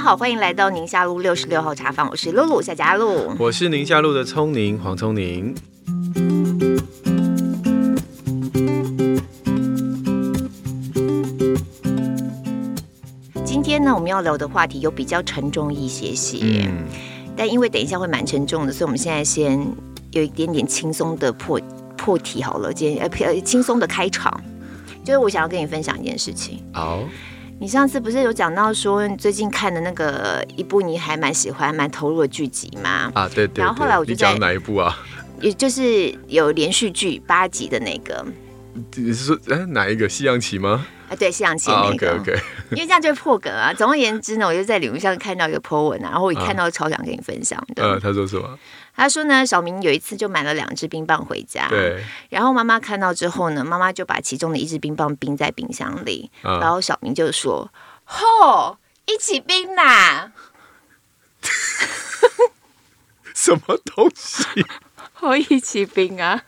[0.00, 5.54] 家好，欢迎来到宁夏路六十六号茶坊，我是露露夏佳露，我是宁夏路的聪宁黄聪宁。
[13.44, 16.86] 今天呢，我们要聊的话题有比较沉重一些些，嗯、
[17.36, 19.60] 但因为等一下会蛮沉重的，所以我们现在先
[20.12, 21.60] 有一点点轻松的破
[21.98, 24.42] 破题好了，今天呃轻松的开场，
[25.04, 26.64] 就是我想要跟你分享一件事情。
[26.72, 27.00] 好。
[27.60, 33.12] 你上次不是有讲到说你最近看的那个一部你还蛮喜欢、蛮投入的剧集吗？
[33.14, 33.62] 啊，对对，对。
[33.62, 34.98] 然后后来我就在讲哪一部啊？
[35.42, 38.24] 也就是有连续剧八集的那个。
[38.96, 40.08] 你是说哎哪一个？
[40.08, 40.86] 西洋棋吗？
[41.10, 42.12] 啊，对，西洋棋那个。
[42.12, 42.42] Oh, OK OK。
[42.70, 43.74] 因为这样就破格啊。
[43.74, 47.82] 总而言之呢，我就在领域上看到一个 po 文啊，然后我一看到超想跟你分享的。
[47.82, 48.58] 呃、啊，他说什么？
[48.94, 52.04] 他说呢，小明有一次就买了两只冰棒回家，对。
[52.28, 57.70] 然后妈妈看到之后呢，妈妈就把其中的一只冰棒冰在冰箱里，啊、然后小明就说。
[58.12, 58.76] 吼！
[59.06, 60.32] 一起冰呐！
[63.32, 64.44] 什么东西？
[65.14, 65.36] 吼！
[65.36, 66.42] 一起冰啊！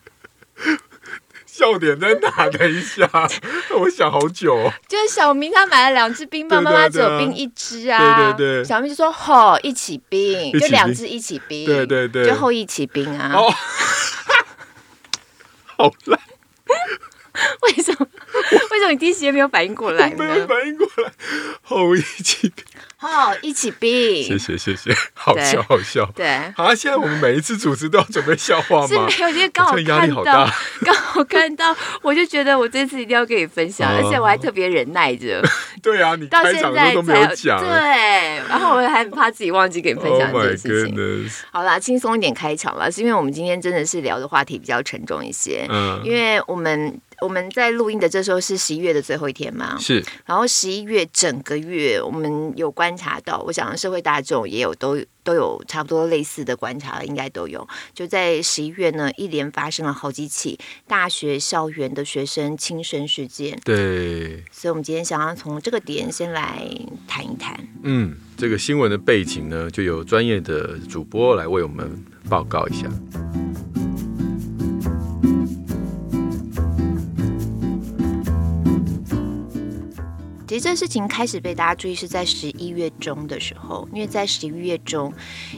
[1.52, 2.48] 笑点在哪？
[2.48, 3.06] 等一下，
[3.78, 4.72] 我想好久哦。
[4.88, 8.16] 就是小明他买了两只冰棒，妈妈只有冰一只啊。
[8.16, 8.64] 对对对。
[8.64, 9.58] 小明就说：“吼！
[9.62, 12.26] 一起冰，就两只一起冰。”对对对。
[12.26, 13.32] 就后一起冰啊！
[13.36, 13.52] 哦，
[15.76, 16.18] 好烂。
[17.62, 18.06] 为什么？
[18.70, 20.24] 为什么你第一时间没有反应过来呢？
[20.24, 21.12] 没有反应过来，
[21.62, 22.64] 后一起冰，
[23.08, 24.22] 好一起比。
[24.22, 26.08] 谢谢谢谢，好笑好笑。
[26.14, 28.86] 对，啊，现在我们每一次主持都要准备笑话吗？
[28.86, 30.48] 是没有，因为刚好压力好大，
[30.84, 35.42] 刚好看到，我就觉得我这次一定要跟你分享，而且我还特别忍耐着。
[35.82, 37.68] 对啊，你到现在都没有讲，对，
[38.48, 41.30] 然后我还怕自己忘记跟你分享这件事情。
[41.50, 47.00] 好啦，轻松一点开场了，是因为我们今天真的是聊的话题比较沉重一些，嗯，因为我们。
[47.22, 49.78] 我们在录音的这时候是十一月的最后一天嘛？
[49.78, 50.04] 是。
[50.26, 57.66] 然后十一月整个月，我们有观察到，我想社会大众也有都都有差不多类似的观察，应该都有。
[57.94, 60.58] 就在十一月呢，一连发生了好几起
[60.88, 63.56] 大学校园的学生轻生事件。
[63.64, 64.42] 对。
[64.50, 66.68] 所以，我们今天想要从这个点先来
[67.06, 67.56] 谈一谈。
[67.84, 72.90] 嗯，这个新闻的背景呢，就由专业的主播来为我们报告一下。
[80.52, 85.10] 其实这事情开始被大家注意是在十一月中的时候，因为在十一月中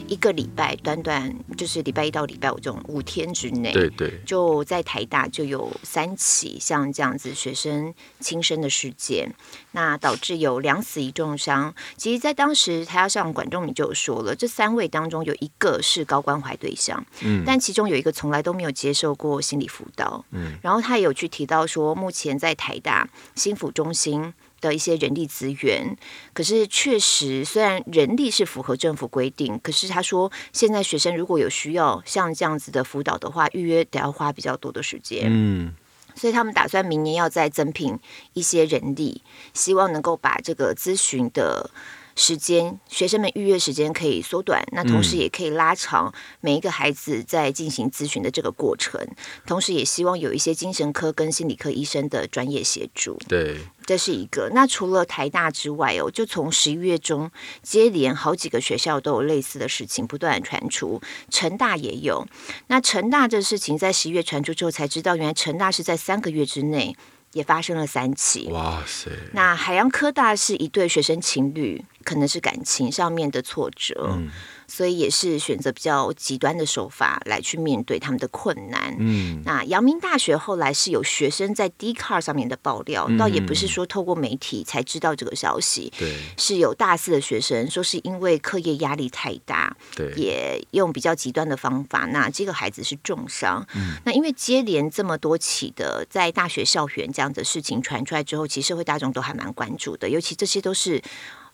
[0.07, 9.35] 一个礼拜，短短就是礼拜一到礼拜五这种五天之内，对对，就在台大就有三起像这样子学生轻生的事件，
[9.73, 11.75] 那导致有两死一重伤。
[11.97, 24.33] 其实，在当时台大校长管仲闵就有说了，这三位当中有一个是高关怀对象，嗯，但其中有一个从来都没有接受过心理辅导，嗯，然后他也有去提到说，目前在台大心辅中心。
[24.69, 25.95] 的一些人力资源，
[26.33, 35.23] 可是确实，虽然人力是符合政府规定，可是他说，现在学生如果有需要像这样子的辅导的话，预约得要花比较多的时间。
[35.25, 35.73] 嗯，
[36.15, 37.99] 所以他们打算明年要再增聘
[38.33, 39.21] 一些人力，
[39.53, 41.69] 希望能够把这个咨询的
[42.15, 48.99] 时间，学生们预约时间可以缩短，那同时也可以拉长每一个孩子在进行咨询的这个过程，
[49.45, 53.17] 同时也希望有一些精神科跟心理科医生的专业协助。
[53.27, 53.57] 对。
[53.85, 54.49] 这是一个。
[54.51, 57.29] 那除了台大之外哦，就从十一月中
[57.61, 60.99] 接连好几个学校都有类似的事情不断传出，
[61.29, 62.25] 成大也有。
[62.65, 66.97] 那成大这事情在十一月传出之后，才知道原来成大是在三个月之内
[67.35, 68.47] 也发生了三起。
[68.49, 69.11] 哇塞！
[69.33, 74.07] 那海洋科大是一对学生情侣，可能是感情上面的挫折。
[74.13, 74.29] 嗯
[74.67, 78.95] 所以也是选择比较极端的手法来去面对他们的困难。
[78.99, 85.91] 嗯，那阳明大学后来是有学生在 Dcard 上面的爆料，倒也不是说透过媒体才知道这个消息。
[85.97, 92.05] 对，是有大四的学生说是因为课业压力太大，对，也用比较极端的方法。
[92.05, 93.65] 那这个孩子是重伤。
[93.75, 101.01] 嗯，那因为接连这么多起的在大学校园这样的事情传出来之后，其实社会大众都还蛮关注的，尤其这些都是。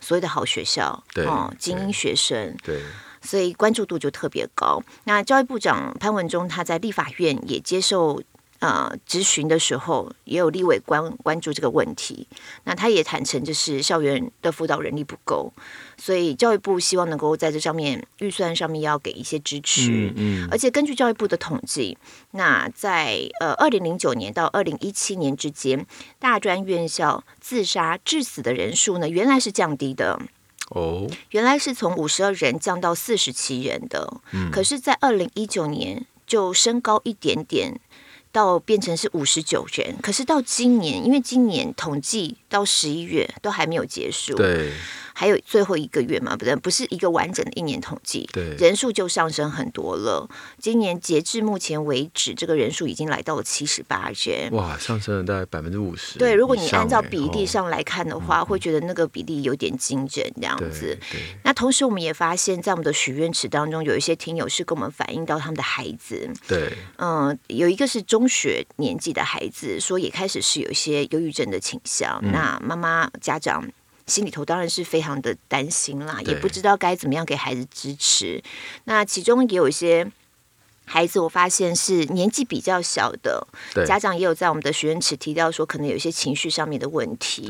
[0.01, 2.81] 所谓的好学校，对哦，精英学生，对，
[3.21, 4.83] 所以关注度就特别高。
[5.05, 8.21] 那教育部长潘文忠他在立法院也接受。
[8.61, 12.27] 呃，质询的时候也有立委关关注这个问题，
[12.65, 15.51] 那他也坦诚，就是校园的辅导人力不够，
[15.97, 20.13] 所以教育部希望能够在这上面预算上面要给一些支持。
[20.15, 21.97] 嗯，嗯，而且根据教育部的统计，
[22.33, 25.83] 那在呃二零零九年到二零一七年之间，
[26.19, 30.21] 大专院校自杀致死的人数呢，原来是降低的
[30.69, 37.79] 哦，原来是从五十二人降到四十七人的，嗯，可是，在二零一九年就升高一点点。
[38.31, 44.71] 到变成是五十九元，可是到今年，因为今年统计到十一月都还没有结束，对，
[45.13, 50.29] 还有最后一个月嘛，不对，不是一个完整的一年统计，对，人数就上升很多了。
[50.59, 56.17] 今年截至目前为止，这个人数已经来到了七十八人，哇，上升了大概百分之五十。
[56.19, 60.97] 对，如果你按照比例上来看的话，哦、会觉得那个比例有点惊人这样子。
[61.43, 72.19] 那同时，我们也发现，在我们的许愿池当中，有一些听友是跟我们反映到他们的孩子，对，嗯，有一个是中学年纪的孩子，说也开始是有一些忧郁症的倾向。
[72.23, 73.67] 嗯、那妈妈家长
[74.11, 78.43] 心里头当然是非常的担心啦，也不知道该怎么样给孩子支持。
[78.83, 80.11] 那其中也有一些
[80.83, 83.47] 孩子，我发现是年纪比较小的，
[83.87, 87.49] 家长也有在我们的学员池提到说，可能有一些情绪上面的问题。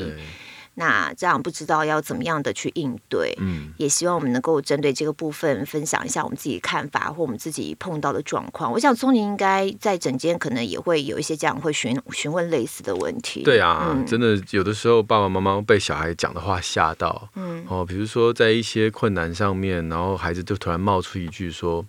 [0.74, 8.72] 那这样不知道要怎么样的去应对，嗯，也希望我们能够针对这个部分分享一下我们自己看法或我们自己碰到的状况。
[8.72, 13.42] 我想聪宁应该在整间可能也会有一些家长会询询问类似的问题。
[13.42, 21.84] 对啊，嗯、真的有的时候爸爸妈妈被小孩讲的话吓到，嗯，哦，比如说在一些困难上面，然后孩子就突然冒出一句说：“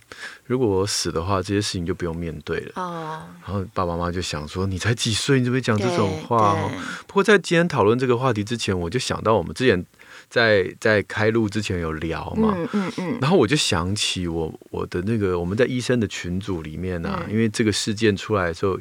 [0.46, 6.72] 如果我死的话，这些事情就不用面对了。”哦，然后爸爸妈妈就想说：“你才几岁，你怎么会讲这种话？”哦，
[7.08, 9.86] 不过在今天讨论这个话题之前，我就想到我们之前
[10.30, 18.80] 在在开录之前有聊嘛，嗯嗯嗯，然后我就想起我我的那个我们在医生的群组里面啊，因为这个事件出来的时候，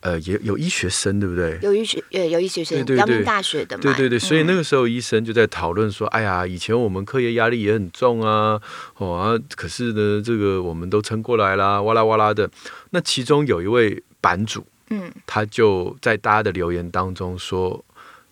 [0.00, 1.58] 呃，也有医学生对不对？
[1.62, 8.60] 有医学呃有医学生，阳明大学的嘛，对对对，所以那个时候医生就在讨论说，哎呀，以前我们课业压力也很重啊，
[8.98, 12.48] 哦啊，可是呢，这个我们都撑过来啦，哇啦哇啦的。
[12.90, 17.84] 那其中有一位版主，嗯，他就在大家的留言当中说，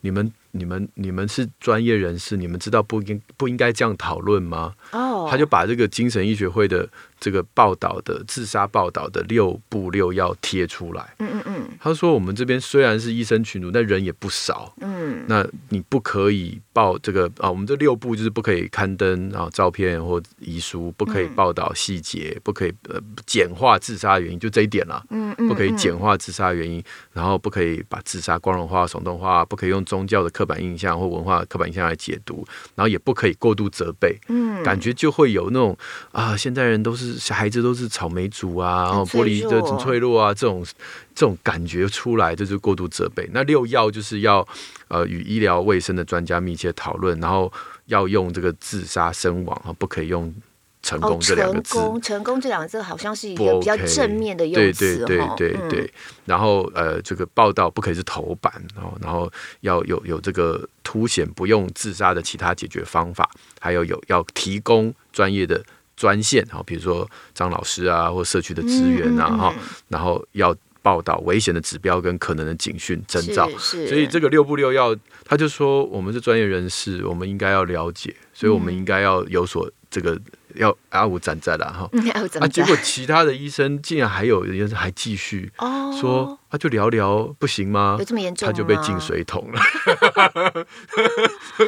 [0.03, 0.33] 你们。
[0.52, 4.75] 你们你们是专业人士，你们知道不应不应该这样讨论吗？
[4.93, 6.88] 哦，他就把这个精神医学会的
[7.20, 11.14] 这个报道的自杀报道的六步六要贴出来。
[11.19, 14.75] 嗯嗯嗯，他说我们这边虽然是医生群组，但人也不少。
[14.81, 17.49] 嗯，那你不可以报这个啊？
[17.49, 25.05] 我们这六步就是不可以刊登啊照片或遗书，不可以报道细节，不可以呃简化自杀原因，就这一点了。
[25.11, 26.82] 嗯嗯，不可以简化自杀原因，
[27.12, 30.31] 然后不可以把自杀光荣化、耸动化，不可以用宗教的。
[30.40, 35.76] 刻板印象或文化刻板印象来解读，然后也不可以过度责备，嗯，感觉就会有那种
[36.12, 40.65] 啊，现在人都是小孩子都是草莓族啊，然后玻璃的很脆弱啊，这种
[41.15, 43.29] 这种感觉出来，就是过度责备。
[43.33, 44.47] 那六要就是要
[44.89, 47.53] 呃与医疗卫生的专家密切讨论，然后
[47.87, 50.35] 要用这个自杀身亡啊，不可以用。
[50.83, 55.81] 成功这两个字，成功，成功这两个字好像是一个比较正面的用词，对对对对对。
[55.83, 55.91] 嗯、
[56.25, 59.31] 然后呃，这个报道不可以是头版，然后然后
[59.61, 63.29] 要有有这个凸显不用自杀的其他解决方法，
[63.61, 65.63] 还有有要提供专业的
[66.00, 73.47] 专线，然后比如说张老师啊，或社区的资源啊，哈、嗯，然后要报道危险的指标跟可能的警讯征兆。
[73.58, 80.19] 所以这个六不六要，他就说我们是专业人士，我们应该要了解，所以我们应该要有所这个。
[80.55, 81.91] 要阿五站在了哈，
[82.41, 85.52] 啊，结果其他的医生竟然还有人还继续
[86.00, 87.97] 说，他就聊聊不行吗？
[87.99, 88.47] 有这么严重？
[88.47, 89.61] 他就被进水桶了。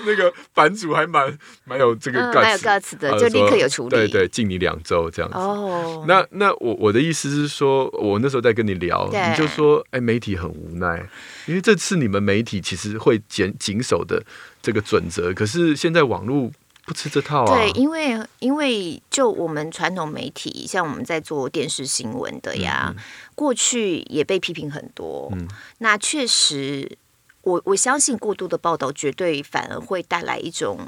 [0.06, 3.90] 那个版主还蛮蛮有这个蛮有 guts 的，就立刻有处理。
[3.90, 5.37] 对对，禁你两周这样子。
[5.37, 11.06] 哦，那那我我的意思是说，我那时候在跟你聊，你就说，哎，媒体很无奈，
[11.46, 14.23] 因为这次你们媒体其实会谨谨守的
[14.62, 16.50] 这个准则，可是现在网络。
[16.85, 17.55] 不吃这套啊！
[17.55, 22.95] 对，因为因为就我们传统媒体，像我们在做电视新闻的呀，
[23.35, 25.31] 过去也被批评很多。
[25.33, 25.49] 嗯、
[25.79, 26.99] 那确实，
[27.43, 30.79] 我我相信过度的报道绝对反而会带来一种，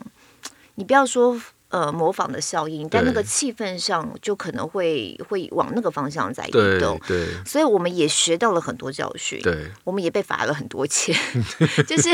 [0.74, 1.40] 你不要说。
[1.74, 7.00] 呃，模仿的效应，但那个气氛上就可能会会往那个方向在移动。
[7.04, 9.40] 对，所以我们也学到了很多教训。
[9.42, 11.12] 对，我们也被罚了很多钱。
[11.84, 12.10] 就是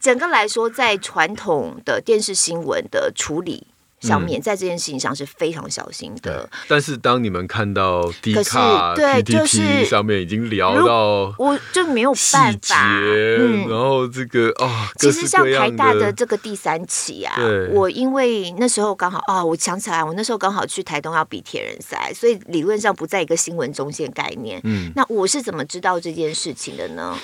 [0.00, 3.68] 整个来说，在传统的电视新闻的处理。
[4.06, 13.00] 上面在这件事情上是非常小心的，但是当你们看到 D 卡、PTT 上面已经聊到，我就没有办法。
[13.00, 17.34] 嗯，然后这个啊，其实像台大的这个第三期啊，
[17.72, 24.60] 我因为那时候刚好啊，我想起来，我那时候刚好去台东要比铁人赛，所以理论上不在一个新闻中线概念。
[24.64, 27.18] 嗯，那我是怎么知道这件事情的呢？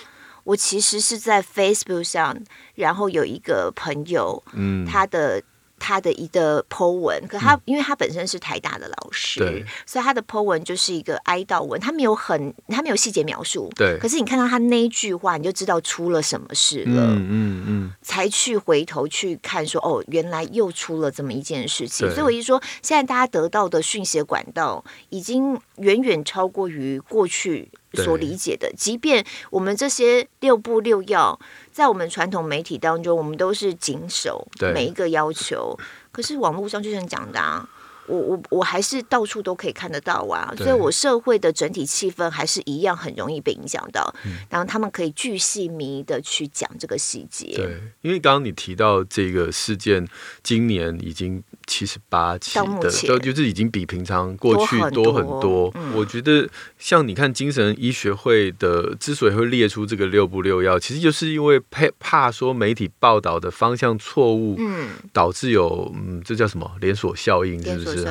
[0.44, 2.36] 我其实是在 Facebook 上，
[2.74, 5.40] 然后有一个朋友，嗯，他的。
[5.82, 13.98] 他的一个 po 文，可他因为他本身是台大的老师，对所以他的 po 文就是一个哀悼文，他没有很他没有细节描述，对。
[13.98, 22.08] 可是你看到他那一句话，你就知道出了什么事了，嗯嗯，才去回头去看说，哦，原来又出了这么一件事情。
[22.10, 31.36] 所以我一说，现在大家得到的讯息管道已经远远超过于过去所理解的，即便我们这些六步六要。
[31.72, 35.76] 在我们传统媒体当中，我们都是谨守每一个要求，
[36.12, 37.68] 可是网络上就像讲的啊。
[38.08, 44.12] 我我我还是到处都可以看得到啊，所以我社会的整体气氛还是一样很容易被影响到。
[44.26, 47.54] 嗯、然后他们可以巨细靡的去讲这个细节。
[47.54, 50.06] 对，因为刚刚你提到这个事件，
[50.42, 55.72] 今年已经七十八起的，都就是已经比平常过去多很多。
[55.94, 68.06] 我觉得像你看精神医学会的之所以会列出这个六不六要，其实就是因为怕怕说媒体报道的方向错误，嗯，导致有嗯这叫什么连锁效应，是不是？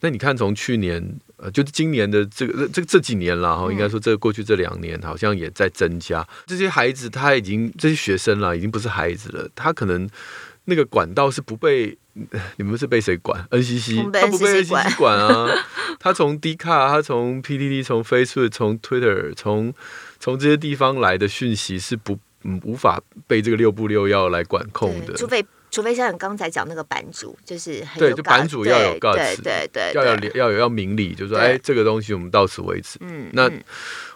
[0.00, 1.00] 那你看，从去年
[1.36, 6.26] 呃，就是今年的这个这这几年了哈，应该说这过去这两年好像也在增加。
[6.44, 9.48] 这些孩子他已经这些学生了，已经不是孩子了。
[9.54, 10.08] 他可能
[10.64, 11.96] 那个管道是不被
[12.56, 15.48] 你们是被谁管？NCC，他不被 NCC 管啊。
[15.98, 19.72] 他从 D 卡，他从 PDD，从 Facebook，从 Twitter，从
[20.18, 25.44] 从这些地方来的讯息是不嗯无法被这个六不六要来管控的，除非。
[25.72, 32.98] 除非像你刚才讲那个版主，就是很对，就版主要有 guts，对对对，要有要有要明理，就是说，哎，这个东西我们到此为止。
[33.00, 33.50] 嗯，那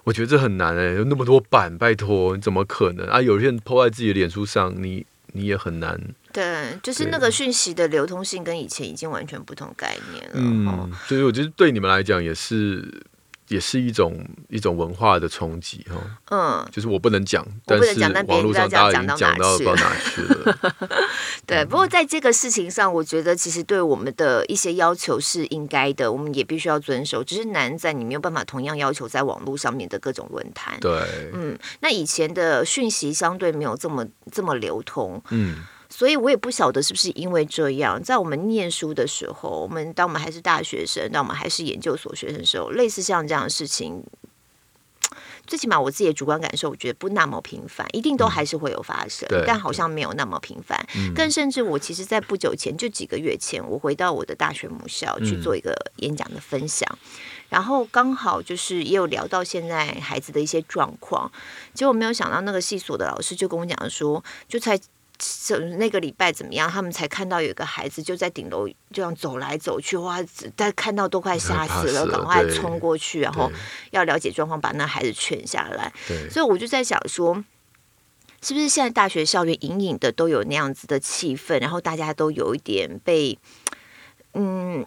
[0.04, 3.22] 我觉得这很难哎，有那么多版，拜托，你怎么可能啊？
[3.22, 5.98] 有些人 po 在自己的脸书上，你你也很难。
[6.36, 10.32] 对，就是那个讯息的流通性跟以前已经完全不同概念了。
[10.34, 13.02] 嗯，所以我觉得对你们来讲也是。
[13.48, 15.94] 也是一种一种文化的冲击哈，
[16.32, 20.58] 嗯，就是我不能讲，但是网络上大家已经讲到不知道哪 去了。
[21.46, 27.22] 对，不过在这个事情上，我觉得其实对我们的一些要求是应该的，我们也必须要遵守。
[27.22, 30.76] 只是难在你没有办法同样要求在网络上面的各种论坛。
[30.80, 31.00] 对，
[31.32, 35.64] 嗯，那以前的讯息相对没有这么这么流通，嗯。
[35.96, 44.04] 所以我也不晓得是不是因为这样，在我们念书的时候，我们当我们还是大学生，当我们还是研究所学生的时候，类似像这样的事情，
[45.46, 50.78] 最起码我自己的主观感受，我觉得不那么频繁，一定都还是会有发生，嗯、但好像没有那么频繁。
[51.14, 57.08] 更甚至，我其实，在不久前，就几个月前，我回到我的大学母校去做一个演讲的分享，嗯、
[57.48, 61.32] 然后刚好就是也有聊到现在孩子的一些状况，
[61.72, 64.78] 结果没有想到那个系所的老师就跟我讲说，就才。
[65.78, 66.70] 那个礼拜怎么样？
[66.70, 70.18] 他们才看到有一个孩子就在顶楼这样走来走去，哇！
[70.54, 73.50] 但看到都快吓死了，赶快冲过去，然后
[73.90, 75.92] 要了解状况，把那孩子劝下来。
[76.30, 77.44] 所以我就在想说，
[78.42, 83.38] 是不是现在大学校园隐隐的都有那样子的气氛，然后大家都有一点被，
[84.34, 84.84] 嗯，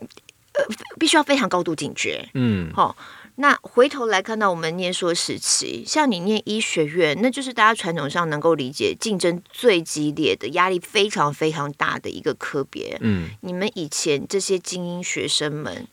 [0.54, 0.66] 呃，
[1.00, 2.96] 必须要非常高度警觉，嗯，好。
[3.42, 12.98] 那回头来看到我们念书时期，像你念医学院，那就是大家传统上能够理解竞争最激烈的、压力非常非常大的一个科别。
[13.00, 15.88] 嗯，你们以前这些精英学生们，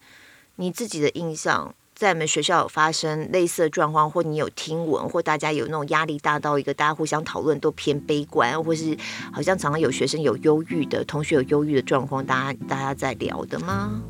[0.57, 8.99] 你自己的印象，在你们学校有发生类似的状况，或你有听闻，或大家有那种压力大到一个大家互相讨论都偏悲观，或是
[9.33, 14.03] 好像常常有学生有忧郁的同学有忧郁的状况，大家大家在聊的吗？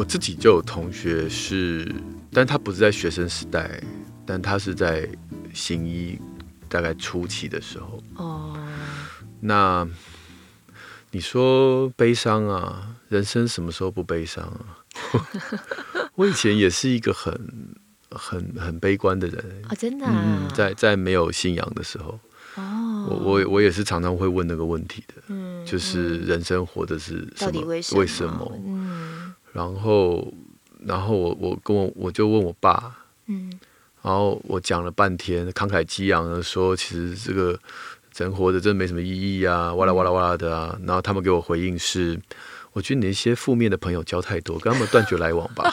[0.00, 1.86] 我自己就有同学是，
[2.32, 3.78] 但他不是在学生时代，
[4.24, 5.06] 但他是在
[5.52, 6.18] 行医
[6.70, 8.02] 大概初期的时候。
[8.16, 8.56] 哦，
[9.40, 9.86] 那
[11.10, 14.80] 你说悲伤啊，人生什么时候不悲伤啊？
[16.16, 17.38] 我以前也是一个很、
[18.10, 20.24] 很、很悲观的人啊，真的啊。
[20.24, 22.18] 嗯，在在没有信仰的时候，
[22.54, 27.46] 哦，我我我也是常常会问那个问题的，嗯，就是人生活的是什么？
[27.46, 28.00] 到底为什么？
[28.00, 28.52] 为什么？
[28.64, 28.79] 嗯。
[29.52, 30.32] 然后，
[30.86, 32.94] 然后我我跟我我就问我爸，
[33.26, 33.50] 嗯，
[34.02, 37.58] 然后我讲了半天，慷慨激昂的说，其实这个
[38.16, 40.78] 人活着真没什么意义啊，哇啦哇啦哇啦的啊。
[40.86, 42.20] 然后他们给我回应是，
[42.72, 45.68] 我觉得你那些负面的朋友交太多，跟他们断绝来往吧。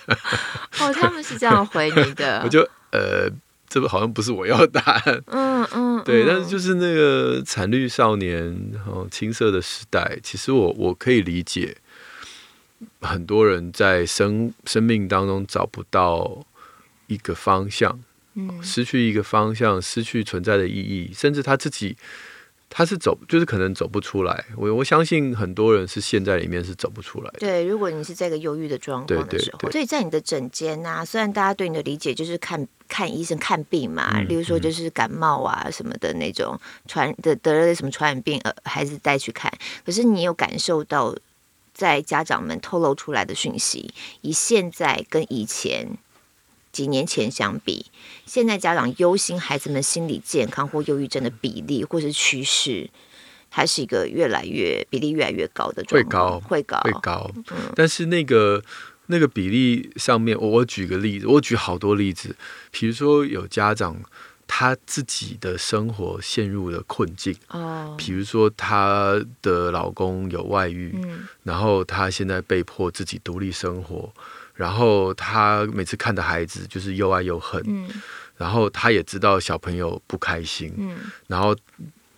[0.80, 2.42] 哦，他们是这样回你的。
[2.44, 2.60] 我就
[2.92, 3.30] 呃，
[3.66, 5.22] 这个好像不是我要的答案。
[5.26, 11.76] 嗯嗯，对，但是就是那个惨绿少年，然后青涩的时代，其实我我可以理解。
[13.00, 16.44] 很多人在生生命当中找不到
[17.06, 17.98] 一个方向，
[18.34, 21.96] 嗯，失去一个方向，失去存在的意义，甚至他自己
[22.68, 24.44] 他是走，就是可能走不出来。
[24.56, 27.38] 我我相信很多人是陷在里面是走不出来的。
[27.38, 39.50] 对，如果你是在一个忧郁的状况的时候，对对对，所以在你的诊间啊，虽然大家对你的理解就是看看医生看病嘛，嗯，例如说就是感冒啊什么的那种传得得了什么传染病，呃，孩子带去看，
[39.84, 41.14] 可是你有感受到？
[41.76, 43.92] 在家长们透露出来的讯息，
[44.22, 45.98] 以现在跟以前
[46.72, 47.84] 几年前相比，
[48.24, 52.88] 现在家长忧心孩子们心理健康或忧郁症的比例或是趋势，
[53.50, 57.30] 它是一个越来越比例越来越高的状况，会高，会高，会高。
[57.50, 58.64] 嗯、但是那个
[59.08, 62.34] 那个比例上面，我我举个例子，我举好多例子，
[62.70, 64.02] 比如说有家长。
[64.46, 74.12] 她自己的生活陷入了困境，哦，比如说她的老公有外遇，嗯，然后她现在被迫自己独立生活，
[74.54, 77.88] 然后她每次看的孩子就是又爱又恨，嗯，
[78.36, 81.54] 然后她也知道小朋友不开心，嗯，然后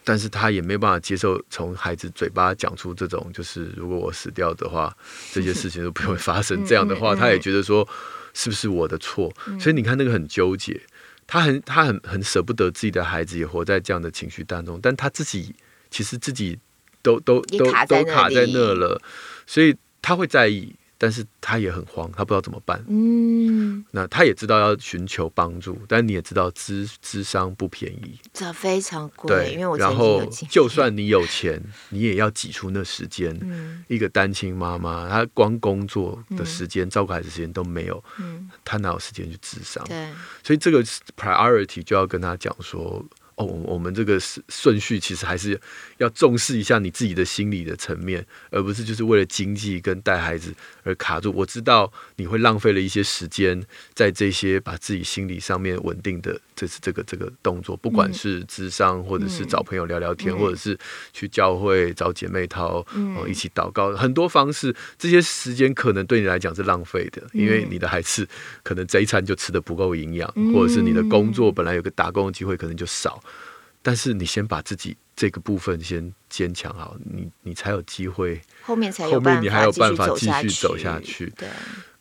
[0.05, 4.95] 但是她也没办法接受从孩子嘴巴讲出这种就是如果我死掉的话，
[5.33, 7.89] 这些事情都不会发生这样的话，她也觉得说
[8.35, 10.81] 是不是我的错，所以你看那个很纠结。
[11.29, 15.55] 他很他很很舍不得自己的孩子也活在这样的情绪当中，但他自己
[15.91, 16.59] 其实自己
[17.03, 18.03] 都都都都卡在
[18.53, 19.01] 那了，
[19.47, 20.75] 所以他会在意。
[20.99, 22.85] 但是他也很慌，他不知道怎么办。
[22.89, 29.29] 嗯，那他也知道要寻求帮助，但你也知道资智商不便宜，这非常贵。
[29.29, 33.35] 对，因为我然后就算你有钱，你也要挤出那时间。
[33.41, 39.85] 嗯，一个单亲妈妈，她光工作的时间、嗯、照顾孩子时间都没有，嗯，她哪有时间去智商？
[39.87, 40.09] 对，
[40.43, 40.83] 所以这个
[41.17, 43.05] priority 就要跟他讲说。
[43.39, 45.59] 哦，我们这个顺顺序其实还是
[45.99, 50.53] 要重视一下你自己的心理的层面，而不是就是为了经济跟带孩子
[50.83, 51.33] 而卡住。
[51.33, 53.63] 我知道你会浪费了一些时间
[53.95, 60.77] 在这些把自己心理上面稳定的，这是这个这个动作，不管是智商，或者是找朋友聊聊天，或者是
[61.13, 62.85] 去教会找姐妹淘，
[63.17, 68.29] 哦，一起祷告，很多方式，这些时间可能对你来讲是浪费的，因为你的孩子
[68.65, 73.23] 可能这一餐就吃的不够营养，或者是你的工作本来有个打工的机会可能就少。
[73.89, 81.33] 但是你先把自己这个部分先坚强好，你你才有机会，后面才有，后面你还有办法继续走下去。
[81.35, 81.49] 对，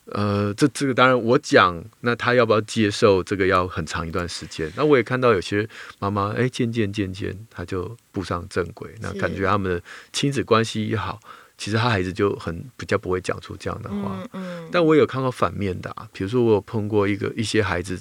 [0.08, 4.70] 呃，这这个当然我讲，那他要不要接受这个要很长一段时间。
[4.75, 5.65] 那我也看到有些
[5.98, 11.17] 妈妈，哎，渐渐渐渐他就步上正轨，那感觉他们的亲子关系也好，
[11.58, 14.27] 其实他孩子就很比较不会讲出这样的话。
[14.34, 17.98] 嗯，嗯，但我也有看到反面的啊，比如说我有碰过一个一些孩子。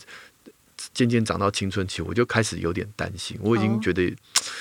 [0.93, 3.39] 渐渐长到青春期，我就开始有点担心。
[3.43, 4.15] 我已经觉得，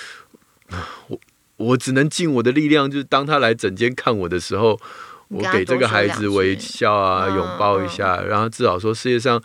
[0.70, 1.20] 哦、我
[1.58, 4.80] 我只能尽我的力量，就是当他来整间看我的时候，
[5.30, 9.42] 我给这个孩子微笑啊，拥抱一下，然后至少说世界上，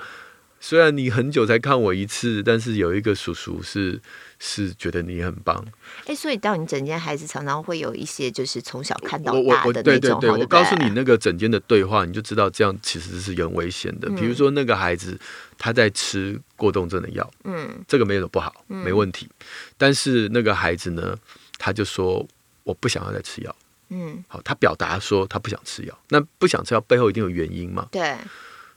[0.61, 4.01] 虽然你很久才看我一次，但是有一个叔叔是。
[4.43, 5.63] 是觉得你很棒，
[6.07, 14.09] 哎，所以到你整间，孩子常常会有一些就是从小看到大的那种，对对对，我告诉你那个整间的对话，你就知道这样其实是很危险的。
[14.17, 15.21] 比如说那个孩子
[15.59, 19.29] 他在吃过动症的药，嗯，这个没有不好，没问题。
[19.77, 21.15] 但是那个孩子呢，
[21.59, 22.27] 他就说
[22.65, 23.55] 我不想要再吃药，
[23.91, 27.87] 嗯，好，他表达说他不想吃药，那不想吃药背后一定有原因嘛？
[27.93, 28.17] 对，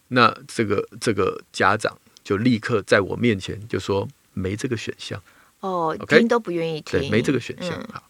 [0.08, 5.18] 那这个这个家长就立刻在我面前就说没这个选项。
[5.64, 7.72] 哦，听都不愿意听，对，没这个选项。
[7.90, 8.02] 好，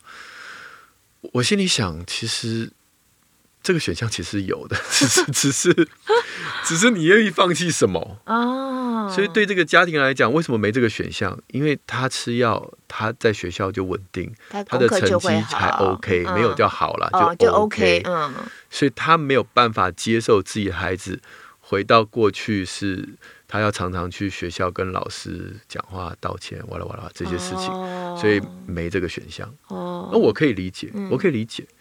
[1.35, 2.73] 我心里想，其实
[3.63, 5.89] 这个选项其实有的， 只是 只是
[6.65, 9.09] 只是你愿意放弃什么哦。
[9.15, 11.39] 所以对这个家庭来讲，为什么没这个选项？
[11.47, 18.35] 因为他吃药，他在学校就稳定，他的成绩还 OK，没有叫好了就 OK，嗯，
[18.69, 21.21] 所以他没有办法接受自己的孩子
[21.61, 23.11] 回到过去是。
[23.55, 29.49] 他要常常去学校跟老师讲话道歉，哇啦哇啦这些事情，哦、所以没这个选项。
[29.69, 31.63] 哦，那我可以理解，我可以理解。
[31.63, 31.75] 嗯、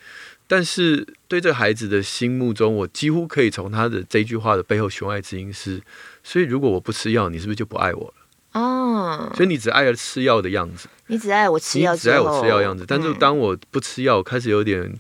[0.48, 5.82] 但是对这个孩子的心目中，我几乎可以从他的这句话的背后寻爱之音是：
[6.24, 8.62] 所以如果我不吃药，你是不是就不爱我了？
[8.62, 12.86] 哦，所以你只爱了吃药的样子，你只爱我吃药，只爱我吃药的样子。
[12.88, 14.94] 但是当我不吃药，开始有点。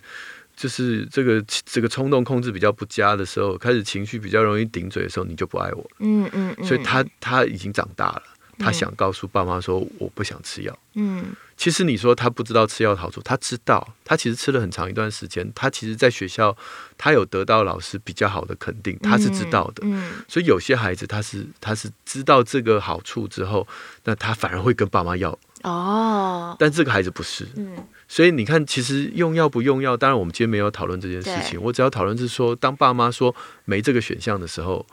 [0.55, 5.89] 就是这个这个冲动控制比较不佳的时候，开始情绪比较容易顶嘴的时候，你就不爱我了。
[5.99, 8.23] 嗯嗯，嗯，所以他他已经长大了，
[8.59, 10.79] 他想告诉爸妈说我不想吃药。
[10.93, 11.25] 嗯，
[11.57, 16.55] 其实你说他不知道吃药的好处，他知道，他其实吃了很长一段时间，他其实在学校
[16.97, 19.81] 他有得到老师比较好的肯定，他是知道的。
[19.83, 23.67] 嗯，嗯，所以有些孩子他是他是知道这个好处之后，
[24.03, 25.37] 那他反而会跟爸妈要。
[25.63, 27.77] 哦，但这个孩子不是，嗯，
[28.13, 31.59] 所以你看，其实用药不用药，当然我们今天没有讨论这件事情。
[31.59, 34.85] 我只要讨论是说，当爸妈说没这个选项的时候，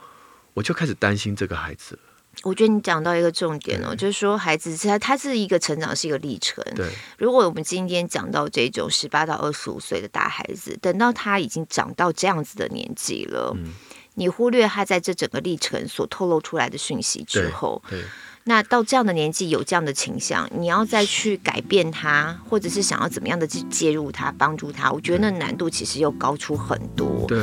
[0.55, 1.99] 我就开始担心这个孩子。
[2.41, 6.65] 我觉得你讲到一个重点哦，就是说孩子他他是一个成长是一个历程。
[6.75, 13.73] 对，如果我们今天讲到这种十八到二十五岁的大孩子，等到他已经长到这样子的年纪了，嗯，
[14.15, 17.99] 你忽略他在这整个历程所透露出来的讯息之后，对。
[17.99, 18.07] 对
[18.45, 27.25] 那到这样的年纪有这样的倾向，你要再去改变他，或者是想要怎么样的去介入他、帮助他，我觉得那难度其实又高出很多。
[27.27, 27.39] 对。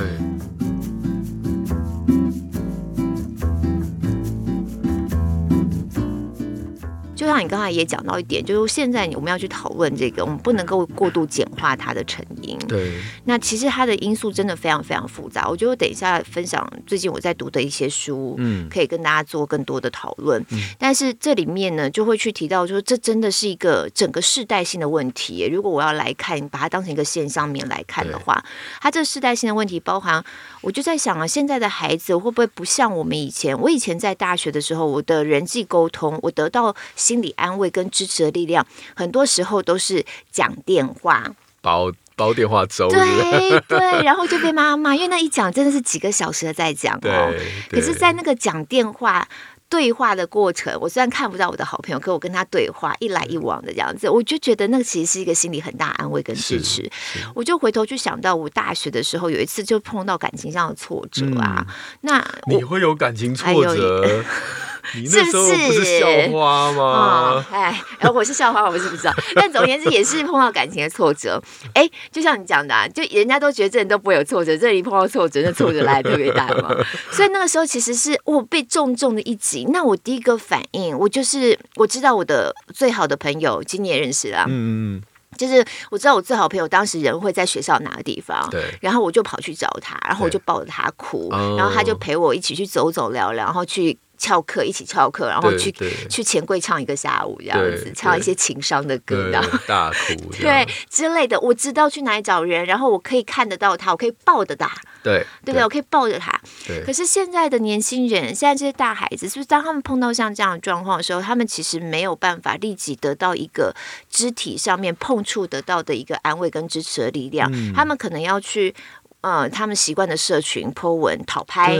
[7.40, 12.58] 你刚才也讲到一点，就是现在我们要去讨论这个，我们不能够过度简化它的成因。
[12.68, 12.92] 对。
[13.24, 15.48] 那其实它的因素真的非常非常复杂。
[15.48, 20.44] 我觉得我等一下分享最近我在读的一些书，嗯，可以跟大家做更多的讨论。
[20.50, 20.58] 嗯。
[20.78, 25.48] 但是这里面呢，就会去提到说，这真的是一个整个世代性的问题。
[25.50, 28.44] 如果我要来看，把它当成一个现象面来看的话，
[28.80, 30.24] 它这世代性的问题包含，
[30.60, 33.58] 我就在想啊，现在的孩子会不会不像我们以前？
[33.60, 41.24] 我以前在大学的时候，我的人际沟通，我得到心理安慰跟支持的力量，很多时候都是讲电话，
[41.60, 47.32] 煲煲电话粥，对对， 然后就被妈妈骂，因为那一讲真的是几个小时的在讲哦。
[47.70, 49.28] 可是，在那个讲电话。
[49.70, 56.90] 对话的过程，我虽然看不到我的好朋友，可我跟他对话，一来一往的这样子，我就觉得那个其实是一个心理很大安慰跟支持。
[57.34, 64.24] 我就回头去想到我大学的时候，有一次就碰到感情上的挫折啊，嗯、那你会有感情挫折？
[64.94, 67.44] 你那时候不是校花吗？
[67.50, 69.12] 哎，然后我是校花，我不是不知道。
[69.34, 71.42] 但总而言之，也是碰到感情的挫折。
[71.74, 76.74] 哎，就像你讲的、啊，就人家都觉得这人都不会有挫折，这一碰到挫折，那挫折来得特别大嘛。
[77.10, 79.66] 所以那个时候其实是我被重重的一击。
[79.70, 85.02] 那我第一个反应，我就是我知道我的最好的朋友今年认识了，嗯，
[85.36, 88.64] 就是我知道我最好朋友当时人会在学校哪个地方，对。
[88.80, 93.98] 然后我就跑去找他，然后我就抱着他哭，然后他就陪我一起去走走聊聊，然后去。
[94.18, 95.72] 翘课一起翘课，然后去
[96.10, 101.38] 去钱柜唱一个下午这样子，唱一些情商的歌，然后大哭， 对之类的。
[101.40, 104.70] 我知道去哪里找人，然后我可以看得到他，我可以抱着他，
[105.02, 105.62] 对对不对？
[105.62, 106.38] 我可以抱着他。
[106.84, 113.74] 可是现在的年轻人，现在这些大孩子，是不是当他们碰到像这样的状况的时候，他们其实没有办法立即得到一个
[114.10, 117.50] 肢体上面碰触得到的一个安慰跟支持的力量？
[117.72, 118.74] 他们可能要去。
[119.20, 121.76] 呃，他们习惯的社群 po 文讨拍，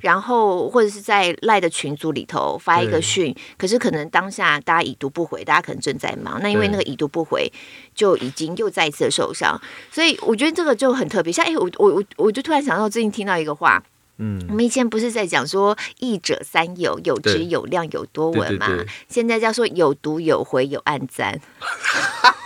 [0.00, 7.52] 然后或者是在赖的群组里头发一个讯，可是可能当下大家已读不回，大家可能正在忙，那因为那个已读不回，
[7.94, 11.30] 就已经又再一次的受伤，所以我觉得这个就很特别。
[11.30, 13.82] 像哎，我我我我就突然想到，最近听到一个话，
[14.16, 18.66] 嗯，我们以前不是在讲说益者三有，有质有量有多文嘛，
[19.08, 21.38] 现在叫说有读有回有暗赞。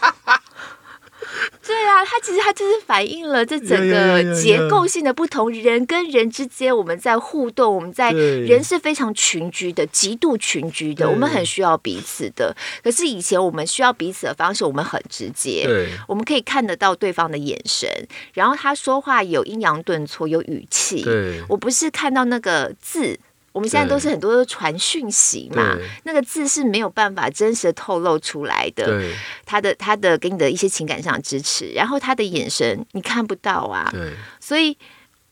[1.66, 12.54] 对啊，它其实它就是反映了这整个结构性的不同，人跟人之间我们在互动，我们在人是非常群居的，极度群居的，我们很需要彼此的。
[12.84, 15.68] 可是以前我们需要彼此的方式，我们很直接，
[16.06, 17.90] 我们可以看得到对方的眼神，
[18.32, 21.04] 然后他说话有阴阳顿挫，有语气，
[21.48, 23.18] 我不是看到那个字。
[23.56, 29.02] 我们现在都是很多传讯息嘛，那个字是没有办法真实的透露出来的。
[29.46, 33.90] 他的他的给你的一些情感上支持，然后他的眼神你看不到啊。
[34.38, 34.76] 所以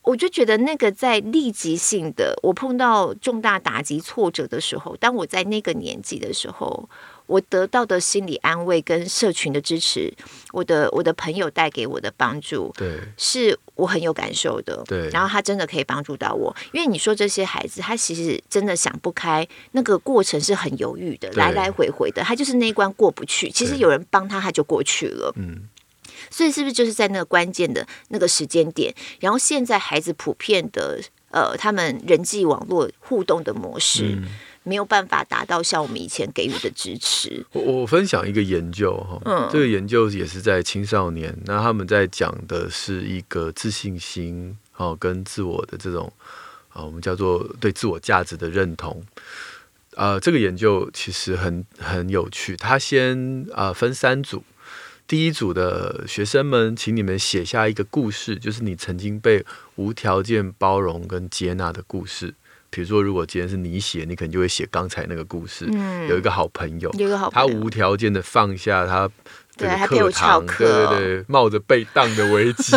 [0.00, 6.88] 我就觉得那个在立即性的，我碰到重大打击挫折的时候，当我在那个年纪的时候。
[7.26, 10.12] 我得到的心理安慰跟社群的支持，
[10.52, 15.08] 我的我的朋友带给我的帮助，对，是我很有感受的，对。
[15.08, 23.50] 然后他真的可以帮助到我，因为你说这些孩子，他其实真的想不开，那个过程是很犹豫的，来来回回的，他就是那一关过不去。
[23.50, 25.68] 其实有人帮他，他就过去了，嗯。
[26.30, 28.94] 所以是不是就是在那个关键的那个时间点？
[29.20, 34.16] 然后现在孩子普遍的呃，他们人际网络互动的模式。
[34.16, 34.28] 嗯
[34.64, 37.46] 没有办法达到像我们以前给予的支持。
[37.52, 46.12] 我我分享一个研究哈，嗯，这个研究也是在青少年，那他们在讲的是一个自信心哦，跟自我的这种
[46.70, 49.04] 啊，我们叫做对自我价值的认同。
[49.96, 52.56] 啊，这个研究其实很很有趣。
[52.56, 54.42] 他先啊分三组，
[55.06, 59.44] 第一组的学生们，请你们写下一个故事，就是你曾经被
[59.76, 62.34] 无条件包容跟接纳的故事。
[62.74, 65.64] 比如说，如果今天是你写，你可能就会写刚才那个故事。
[65.72, 69.08] 嗯，有一个好朋友，有一个好朋友，他无条件的放下他
[69.56, 72.76] 这个课堂，对对对，冒着被当的危机，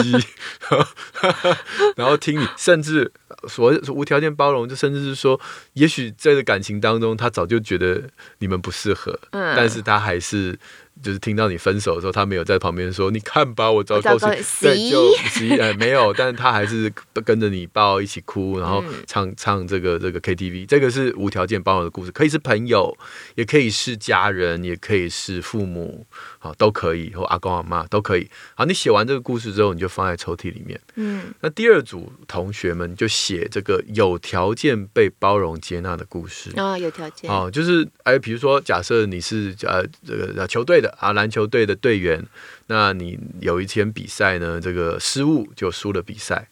[1.98, 3.12] 然后听你，甚至
[3.48, 5.42] 所谓无条件包容，就甚至是说，
[5.74, 8.04] 也许在这感情当中，他早就觉得
[8.38, 10.60] 你们不适合，嗯，但是他还是。
[11.02, 16.92] 就是听到你分手的时候，他没有在旁边说：“你看吧，我早告诉你，对，就没有。”但是他还是
[17.26, 20.66] 跟着你抱一起哭，然后唱唱这个这个 KTV。
[20.66, 22.98] 这个是无条件包容的故事，可以是朋友，
[23.36, 26.06] 也可以是家人，也可以是父母，
[26.40, 28.30] 好都可以，或阿公阿妈都可以。
[28.56, 30.80] 好，你写完这个故事之后，你就放在抽屉里面。
[30.96, 40.98] 嗯，那第二组同学们就写这个有条件被包容接纳的故事啊、哦，有条件哦，就是哎，比如说假设你是呃这个球队的。
[41.00, 42.26] 啊，篮球队的队员，
[42.68, 46.48] 那你有一天比赛呢，这个失误就输了比赛。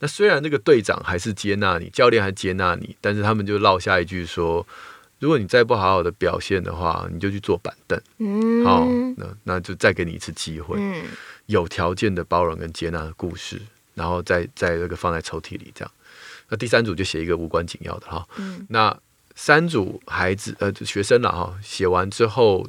[0.00, 4.64] 那虽然这个队长还是接纳你，教练还接纳你，但是他们就落下一句说
[5.18, 8.00] ：“如果你再不好好的表现的话，你就去坐板凳。
[8.18, 10.76] 嗯，好，那那就再给你一次机会。
[10.78, 11.02] 嗯，
[11.46, 13.60] 有条件的包容跟接纳的故事，
[13.94, 15.90] 然后再再那个放在抽屉里这样。
[16.48, 18.24] 那第三组就写一个无关紧要的哈。
[18.36, 18.96] 嗯，那
[19.34, 22.64] 三组孩子呃学生了哈，写完之后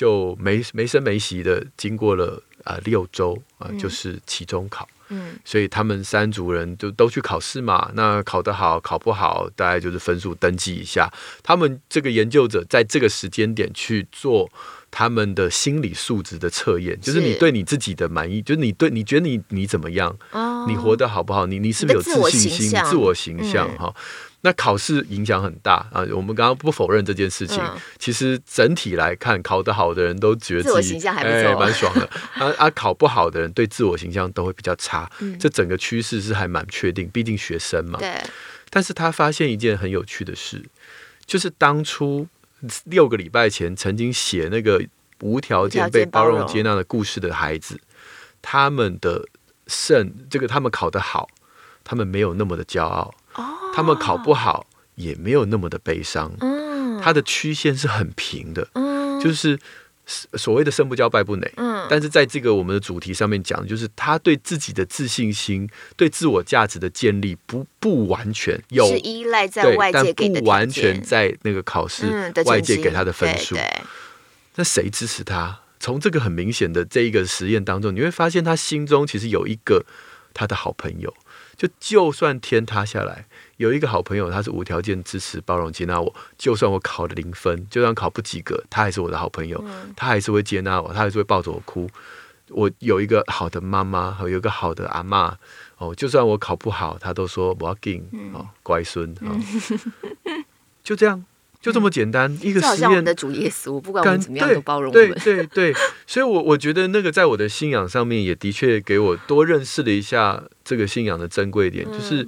[0.00, 4.88] 就没没声没息的经过了啊、呃、六周啊、呃，就是期中考。
[5.10, 7.90] 嗯，所以他们三组人就都去考试嘛。
[7.92, 11.12] 那考得好，考不好，大概就是分数登记一下。
[11.42, 14.50] 他们这个研究者在这个时间点去做
[14.90, 20.16] 他们的心理素质的测验，就是你对你自己的满意，就是你对你觉得你你怎么样？
[20.30, 21.44] 哦，你活得好不好？
[21.44, 22.80] 你你是不是有自信心？
[22.84, 23.94] 自我形象哈。
[24.42, 26.06] 那考试影响很大啊！
[26.12, 27.62] 我们刚刚不否认这件事情。
[27.62, 32.06] 嗯、其实整体来看，考得好的人都觉得自己形象还不错，蛮、欸、爽的。
[32.34, 35.10] 啊啊，考不好的人对自我形象都会比较差。
[35.20, 37.98] 嗯、这整个趋势是还蛮确定，毕竟学生嘛。
[37.98, 38.18] 对。
[38.70, 40.64] 但是他发现一件很有趣的事，
[41.26, 42.26] 就是当初
[42.84, 44.82] 六个礼拜前曾经写那个
[45.20, 47.78] 无条件被包容接纳的故事的孩子，
[48.40, 49.26] 他们的
[49.66, 51.28] 胜，这个他们考得好，
[51.84, 53.12] 他们没有那么的骄傲。
[53.74, 59.58] 他们考不好也没有那么的悲伤，嗯，他的曲线是很平的，嗯，就是
[60.34, 73.56] 所谓的胜不骄败不馁，嗯，但是在这个我们的主题上面讲，就是他对自己的自信心、对自我价值的建立不不完全有是依赖在外界给的，但不完全在那个考试外界给他的分数，
[74.56, 75.60] 那谁支持他？
[75.78, 79.86] 从这个很明显的这一个实验当中，你会发现他心中其实有一个
[80.34, 81.14] 他的好朋友。
[81.60, 83.26] 就就算天塌下来，
[83.58, 86.14] 有一个好朋友，他是无条件支持、包容、接纳我。
[86.38, 91.86] 就算我考了零分，就算考不及格，他还是我的好朋友，嗯、他还是会接纳我，他还是会抱着我哭。
[92.48, 95.34] 我有一个好的妈妈，有一个好的阿嬷。
[95.76, 99.28] 哦，就算我考不好，他都说我要紧哦，乖孙哦，
[100.24, 100.44] 嗯、
[100.82, 101.22] 就这样。
[101.60, 102.68] 就这么简单，一个实验。
[102.68, 105.10] 好像我们的主耶稣，不管我们怎么样都包容我们。
[105.22, 105.74] 对对对，
[106.06, 112.26] 所以我，我我觉得那个在我的信仰上面，也的确给我多认识了一下这个信仰的珍贵点，嗯、就是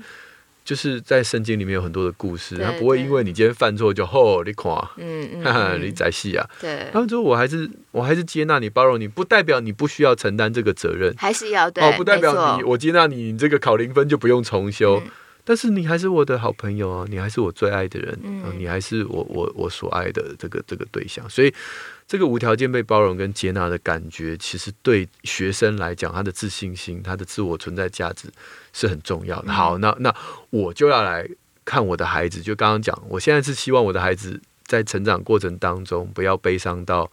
[0.64, 6.46] 就是在圣经里面有很多的故事，他不会因为你今天犯错就吼你垮，嗯 哈哈，你宰戏啊。
[6.60, 6.70] 对。
[6.92, 11.82] 然后之后我还是我还是接纳你，包容你，不代表你不需要承担这个责任，还是要对。
[11.82, 15.00] 哦，不代表你，我接纳你，你这个考零分就不用重修。
[15.02, 15.10] 嗯
[15.44, 21.52] 但是你还是我的好朋友啊，你还是我最爱的人，嗯，你还是我我我所爱的这个这个对象，所以
[22.06, 28.28] 这个无条件被包容跟接纳的感觉，其实对学生来讲，他的自信心、他的自我存在价值
[28.72, 29.48] 是很重要的。
[29.48, 30.14] 嗯、好，那那
[30.50, 31.28] 我就要来
[31.64, 37.10] 看我的孩子，就刚刚讲，我现在是希望我的孩子在成长过程当中不要悲伤到。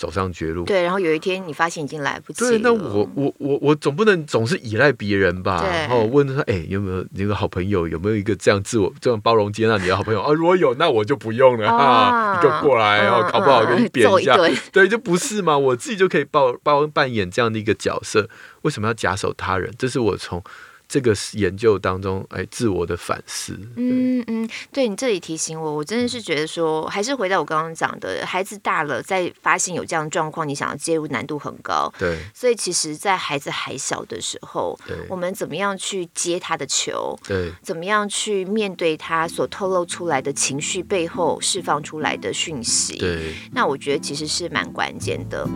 [0.00, 2.50] 走上绝路，对，然后有一天你发现已经来不及了。
[2.52, 5.62] 对，那我我我我总不能总是依赖别人吧？
[5.62, 7.86] 然后问他，哎，有没有那个好朋友？
[7.86, 10.32] 有没有一个这样自我、这样包容接纳你的好朋友啊？
[10.32, 14.34] 如果有，那我就不用了哈、啊，你就过来，然后考不好给你扁一下。
[14.72, 15.58] 对，就不是嘛？
[15.58, 18.26] 我自己就可以包包扮演这样的一个角色，
[18.62, 19.70] 为什么要假手他人？
[19.78, 20.42] 这是我从。
[20.90, 23.56] 这个研究当中，哎，自我的反思。
[23.76, 31.92] 嗯嗯，对你这里提醒我，我真的是觉得说，还是回到我刚刚讲的，孩子大了，在发现有这样的状况，你想要介入难度很高。
[31.96, 34.76] 对，所以其实，在孩子还小的时候，
[35.08, 37.16] 我们怎么样去接他的球？
[37.24, 42.98] 对，怎么样去面对他所透露出来的情绪背后释放出来的讯息？
[42.98, 45.48] 对，那我觉得其实是蛮关键的。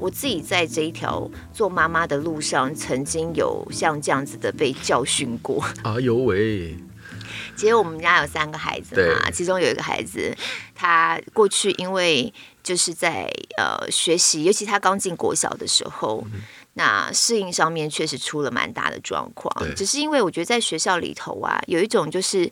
[0.00, 5.62] 我自己在这一条做妈妈的路上，曾经有像这样子的被教训过。
[5.82, 6.74] 啊呦喂！
[7.54, 10.34] 其实我们家有三个孩子嘛，其中有一个孩子，
[10.74, 12.32] 他过去因为
[12.62, 16.40] 就是在呃学习，尤其他刚进国小的时候，嗯、
[16.74, 19.52] 那适应上面确实出了蛮大的状况。
[19.62, 22.50] 对只是因为我觉得在学校里头啊，有一种就是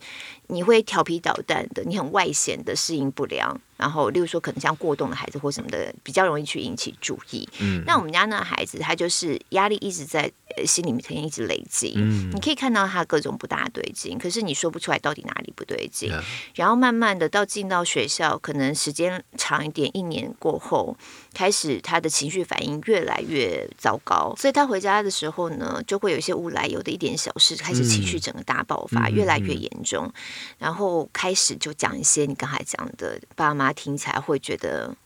[0.49, 3.59] 你会调皮捣蛋的，你很外显的适应不良。
[3.79, 7.49] 然后，例如说，可能像过动的孩子或什么的，比较容易去引起注意。
[7.61, 10.29] 嗯，那我们家那孩子，他就是压力一直在
[10.67, 11.93] 心里面一直累积。
[11.95, 16.11] 嗯，你可以看到他各种不大对劲，可是你说不出来到底哪里不对劲。
[16.13, 16.21] 嗯，
[16.57, 20.97] 然后慢慢的到进到学校，可能时间长一点，一年过后，
[21.33, 24.35] 开始他的情绪反应越来越糟糕。
[24.37, 30.13] 所以他回家的时候呢，就会有一些无来由的一点小事，开始情绪整个大爆发，嗯，越来越严重。
[30.59, 33.69] 然后开始就讲一些你刚才讲的爸妈。
[33.69, 34.97] 他听起来会觉得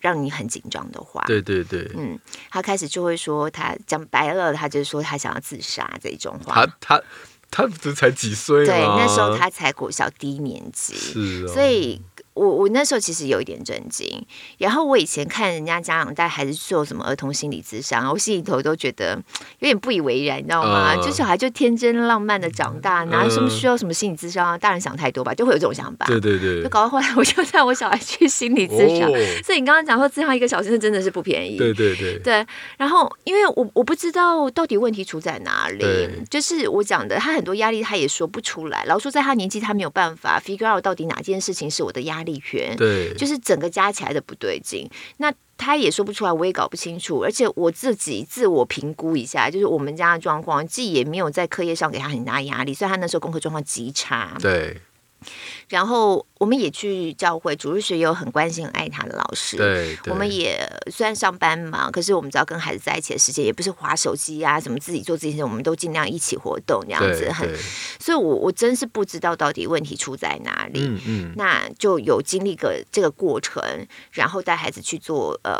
[0.00, 2.18] 让你很紧张的话，对对对，嗯，
[2.50, 6.64] 他开始就会说，他讲白了，他就说他想要自杀这种话。
[6.64, 7.02] 他他
[7.50, 8.64] 他不是才几岁？
[8.64, 12.00] 对，那时候他才国小低年级，是哦，所以
[12.36, 14.06] 我我那时候其实有一点震惊。
[14.58, 19.18] 然后我以前看人家家长带孩子做什么儿童心理咨商，我心里头都觉得
[19.58, 24.58] 有点不以为然，你知道吗？Uh, 就小孩就天真浪漫的长大，哪有什么需要什么心理咨商啊？
[24.58, 26.06] 大人想太多吧，就会有这种想法。
[26.06, 26.62] 对对对。
[26.62, 29.08] 就搞到后来，我就带我小孩去心理咨商。
[29.08, 29.16] Oh.
[29.44, 31.56] 所以你刚刚讲说咨商一个小时真的是不便宜。
[31.56, 32.18] 对对对。
[32.18, 32.46] 对，
[32.76, 35.84] 然后因为我我不知道到底问题出在哪里，
[36.28, 38.84] 就是我讲的，他很多压力他也说不出来。
[38.84, 42.76] 老实说，在他年纪，他没有办法 figure out 到底哪件事情是我的压力源。
[42.76, 44.88] 对，就是整个加起来的不对劲。
[45.18, 47.20] 那他也说不出来，我也搞不清楚。
[47.20, 54.36] 而且我自己自我评估一下，就是我们家的状况，自己也没有在课业上给他很大压力，所以他那时候功课状况极差。
[54.40, 54.80] 对。
[55.68, 59.56] 然后我们也去教会，主日学也有很关心、很爱他的老师。
[59.56, 67.32] 对，对，我们也虽然上班忙，可是我们知道跟孩子在一起的时间，也不是划手机啊，什么自己做这些，我们都尽量一起活动这样子。
[67.32, 67.48] 很，
[67.98, 70.80] 所以我我真是不知道到底问题出在哪里。
[70.86, 73.62] 嗯嗯，那就有经历个这个过程，
[74.12, 75.58] 然后带孩子去做呃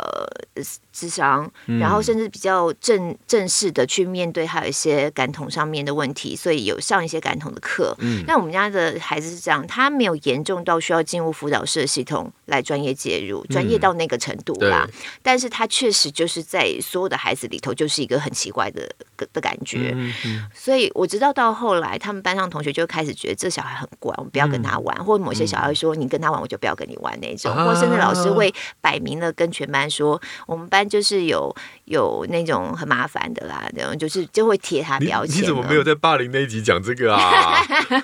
[0.93, 7.95] 智商，然后甚至比较正正式的去面对还有一些感统上面的问题，所以有上一些感统的课。
[7.99, 9.65] 嗯，那我们家的孩子是这样。
[9.67, 14.87] 他没有严重到需要进入辅导室的系统来专业介入，专业到那个程度啦。
[14.87, 18.89] 嗯、但是他确实就是在所有的孩子里头，就是一个很奇怪的
[19.33, 19.91] 的感觉。
[19.95, 24.95] 嗯嗯、所以我知道到后来，他们班上同学就开始觉得这小孩很怪，我们不要跟他玩。
[24.99, 31.55] 嗯、或者某些小孩说：“你跟他玩，我就不要跟你玩。”那种，啊、或甚至老师会摆明了跟全班说：“我们班就是有
[31.87, 35.41] 有那种很麻烦的啦。”那种就是就会贴他标签。
[35.41, 37.61] 你怎么没有在霸凌那一集讲这个啊？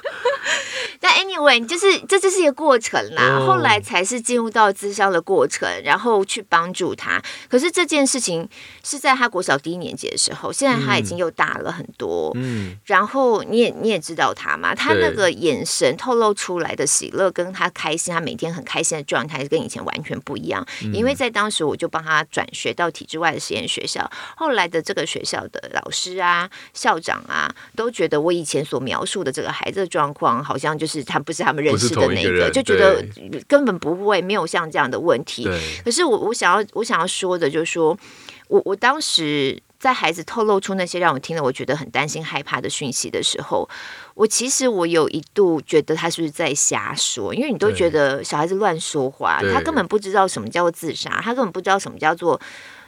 [0.99, 7.21] 但 anyway，就是这就是一个过程啦，后来才是进入到咨商的过程，然后去帮助他。
[7.49, 8.47] 可是这件事情
[8.85, 12.31] 是在他国小第一年级的时候，现在他已经又大了很多。
[12.35, 20.65] 嗯，然后你也你也知道他嘛，他那个眼神透露出来的喜乐，跟他开心，他每天很开心的状态，跟以前完全不一样。
[20.93, 31.01] 因为在当时我就帮他转学到体制外的实验学校，后来的这个学校的老师啊、校长啊，都觉得我以前所描述的这个孩子的状况，好像就是。
[31.05, 33.05] 他不是他们认识的那个，个就觉得
[33.47, 35.47] 根本不会没有像这样的问题。
[35.83, 37.95] 可是我我想要我想要说的就是说，
[38.47, 43.69] 我我当时在孩子透露出那些让我听了我觉得很担心害怕的讯息的时候，
[44.15, 52.39] 我其实我有一度觉得他是不是在瞎说，因为你都觉得小孩子乱说话，他根本不知道什么叫做自杀，他根本不知道什么叫做。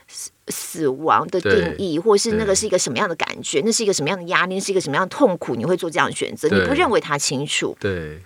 [0.08, 3.62] 死死亡的定义，或是那个是一个什么样的感觉？
[3.64, 4.60] 那是一个什么样的压力？
[4.60, 5.54] 是一个什么样的痛苦？
[5.54, 6.48] 你会做这样的选择？
[6.48, 7.76] 你不认为他清楚？
[7.80, 8.20] 对。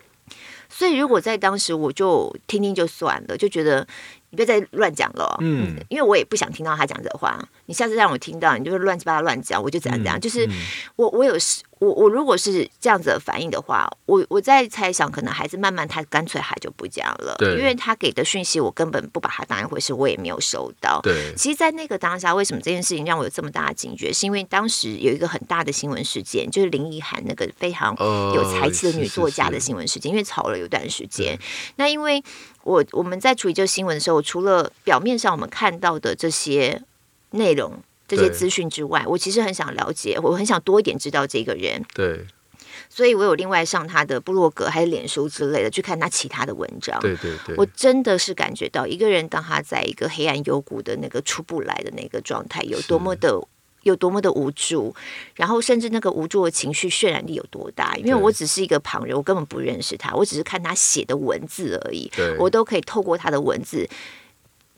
[0.69, 3.85] 所以如果在当时，我就听听就算了，就觉得
[4.31, 5.37] 你别再乱讲了。
[5.41, 7.39] 嗯，因为我也不想听到他讲这话。
[7.67, 10.19] 你下次让我听到，你就是乱七八糟乱讲，我就怎样怎样。
[10.19, 10.49] 嗯、就是
[10.97, 11.63] 我我有时。
[11.81, 21.01] 我我如果是这样子的反应的话，我我在猜想，可能孩子慢慢他干脆还就不讲了，对因为他给的讯息我根本不把他当一回事，我也没有收到。
[21.03, 24.13] 对，其实，在那个当下，为什么这件事情让我有这么大的警觉？
[24.13, 27.97] 是因为当时有一个很大的新闻事件，就是林奕涵那个非常
[28.35, 31.39] 有才气的女作家的新闻事件，呃、是是是因为吵了有段时间。
[31.77, 32.23] 那因为
[32.65, 36.83] 我我们在处理这个新闻的时候，除了表面上我们看到的这些
[37.31, 37.83] 内容。
[38.11, 41.81] 这些资讯之外，我其实很想了解，我很想多一点知道这个人。
[41.95, 42.27] 对，
[42.89, 46.99] 所以我有另外上他的部落格还是脸书之类的去看他其他的文章。
[47.01, 53.47] 对对对，我真的是感觉到一个人当他在一个黑暗幽谷的那个出不来的那个状态，有多么的是
[53.83, 54.95] 有多么的无助，
[55.35, 57.97] 然后甚至那个无助的情绪渲染力有多大。
[57.97, 62.11] 因为我只是一个旁人，我根本不认识他，我只是看他写的文字而已。
[62.39, 63.89] 我都可以透过他的文字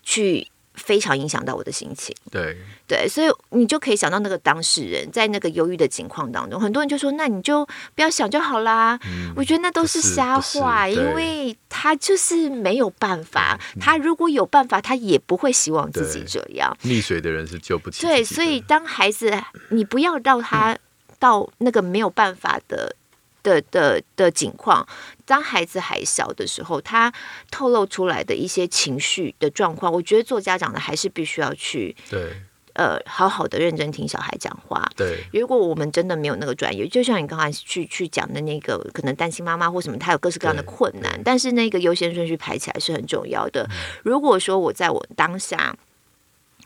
[0.03, 0.47] 去。
[0.75, 2.57] 非常影响到我的心情，对
[2.87, 8.99] 对，所以你就可以想到那个当事人在那个忧郁的情况当中，很多人就说：“那你就不要想就好啦。
[9.07, 13.59] 嗯”我觉得那都是瞎话，因为他就是没有办法。
[13.81, 16.77] 他如果有办法，他也不会希望自己这样。
[16.85, 18.03] 溺水的人是救不起。
[18.03, 19.31] 对，所以当孩子，
[19.69, 20.77] 你不要让他
[21.19, 22.97] 到那个没有办法的。
[23.43, 24.87] 的的的情况，
[25.25, 27.13] 当孩子还小的时候，他
[27.51, 32.33] 透露出来的一些情绪的状况，我觉得做家长的还是必须要去对
[32.75, 34.89] 呃好好的认真听小孩讲话。
[34.97, 43.65] 对，如果我们真的没有那个专业，就像你刚才去去讲的那个，可能担心妈妈或什么，他有各式各样的困难，但是那个优先顺序排起来是很重要的。
[43.65, 45.77] 嗯、如果说我在我当下。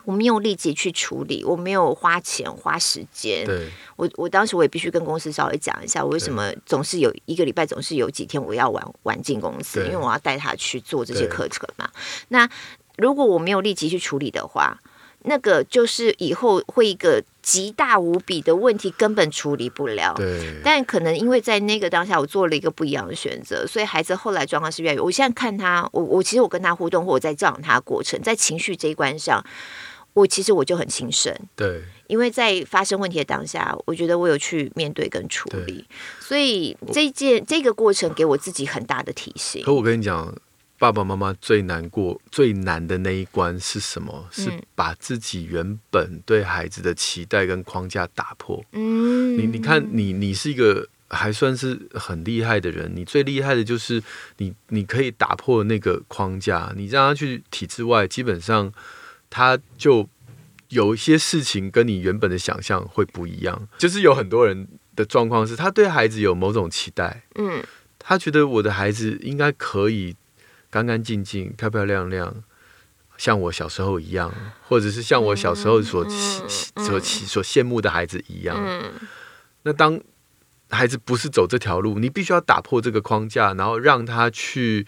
[0.07, 3.45] 我没有立即去处理，我没有花钱花时间。
[3.45, 11.91] 对，我我当时我也必须跟公司稍微讲一下，我为什么总是有一个礼拜总是有几天我要晚晚进公司，因为我要带他去做这些课程嘛。
[12.29, 12.49] 那
[12.97, 14.81] 如果我没有立即去处理的话，
[15.25, 20.15] 那个就是以后会一个极大无比的问题，根本处理不了。
[20.17, 20.61] 对。
[20.63, 25.01] 但可能因为在那个当下，我做了一个不一样的选择，所以孩子后来状况是越来越。
[25.01, 29.45] 我现在看他，我我其实我跟他互动，或我在教养他的过程，在情绪这一关上，
[30.17, 31.33] 我其实我就很轻生。
[31.55, 31.83] 对。
[32.09, 35.85] 因为在发生问题的当下，我觉得我有去面对跟处理，
[36.21, 39.62] 所以这件这个过程给我自己很大的提醒。
[39.62, 40.35] 可我跟你讲。
[40.79, 44.29] 爸爸妈妈最难过、最难的那一关是什么？
[44.31, 48.62] 是把自己原本对孩子的期待跟框架打破。
[48.73, 54.03] 嗯，你你看，你你是一个还算是很厉害的人，你最厉害的就是
[54.37, 58.71] 你，你可以打破那个框架，你让他去体制外，基本上
[59.37, 60.09] 他就
[60.70, 63.68] 有一些事情跟你原本的想象会不一样。
[63.76, 67.62] 就是有很多人的状况是他对孩子有某种期待，嗯，
[67.99, 70.16] 他觉得我的孩子应该可以。
[70.68, 72.43] 干干净净、漂漂亮亮，
[73.16, 74.34] 像我小时候一样，
[74.68, 76.11] 或者是像我小时候所、嗯、
[76.84, 78.57] 所所羡慕的孩子一样。
[78.59, 78.82] 嗯、
[79.62, 79.99] 那当
[80.68, 84.84] 孩子不是走这条路，你必须要打破这个框架，然后让他去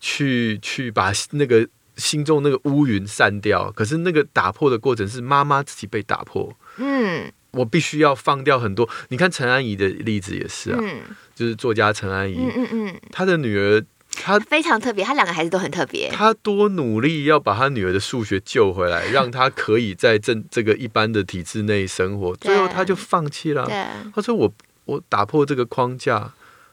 [0.00, 1.66] 去去把那个
[1.96, 3.70] 心中那个乌云散掉。
[3.72, 6.54] 可是那个打破的过程是妈妈自己被打破。
[6.76, 8.88] 嗯，我必须要放掉很多。
[9.08, 11.00] 你看陈安怡的例子也是啊，嗯、
[11.34, 13.84] 就是作家陈安怡，嗯嗯嗯，他的女儿。
[14.14, 16.10] 她非常特别，他两个孩子都很特别。
[16.10, 22.36] 他多努力要把他女儿的数学救回来，让他可以在这这个一般的体制内生活。
[22.36, 23.66] 最后他就放弃了。
[24.14, 24.52] 他说我
[24.84, 26.30] ：“我我打破这个框架，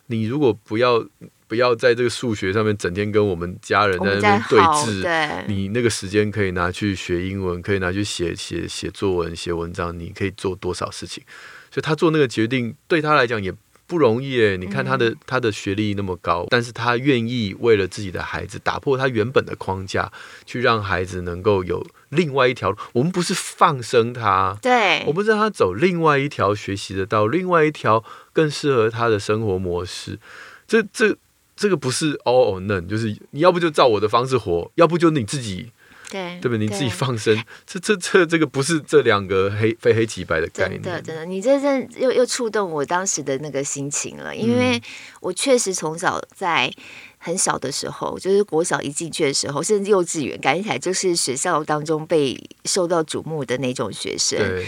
[0.08, 1.06] 你如果不要
[1.50, 11.22] 不要在这个数学上面整天跟我们家人在那边对峙，你那个时间可以拿去学英文，可以拿去写写写作文、写文章，你可以做多少事情？”
[11.70, 13.54] 所以他做那个决定对他来讲也。
[13.90, 20.12] 不容易诶，你看他的他的学历那么高，但是他愿意为了自己的孩子打破他原本的框架，
[20.46, 22.78] 去让孩子能够有另外一条路。
[22.94, 30.20] 我们不是放生他，对，我们让他走另外一条学习的道，另外一条更适合他的生活模式。
[30.68, 31.18] 这这
[31.60, 35.72] 这个不是 all or none，就是你要不就照我的方式活，要不就你自己。
[36.10, 36.66] 对，对不对？
[36.66, 37.38] 你自己放生，
[37.68, 40.82] 这这这这个不是这两个黑非黑即白的概念。
[40.82, 44.82] 真的，真的，你这这又又触动我当时的那个心情了，因为
[45.22, 46.72] 我确实从小在
[47.20, 52.36] 很小的时候，就是国小一进去的时候，甚至幼稚园，感觉起来就是学校当中被
[52.66, 54.66] 受到瞩目的那种学生，对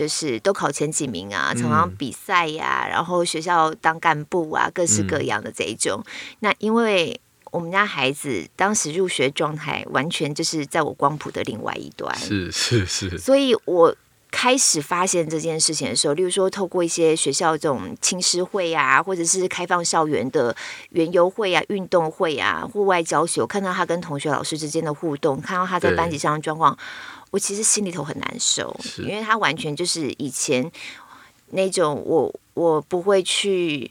[0.00, 6.02] 就是都考前几名啊，常常比赛呀、然后学校当干部啊，各式各样的这一种。
[6.04, 7.20] 嗯、那因为。
[7.52, 12.16] 我们家孩子当时入学状态，完全就是在我光谱的另外一端。
[12.16, 13.18] 是是是。
[13.18, 13.92] 所以我
[14.30, 20.54] 开始发现这件事情的时候，例如说透过一些学校这种青师会啊，或者是开放校园的
[20.90, 26.80] 园游会啊、运动会啊、户外教学，我看到他跟同学、老师之间的互动，看到他在班级上的状况，对
[27.30, 30.70] 我其实心里头很难受，因为他完全就是以前
[31.50, 33.90] 那种我我不会去。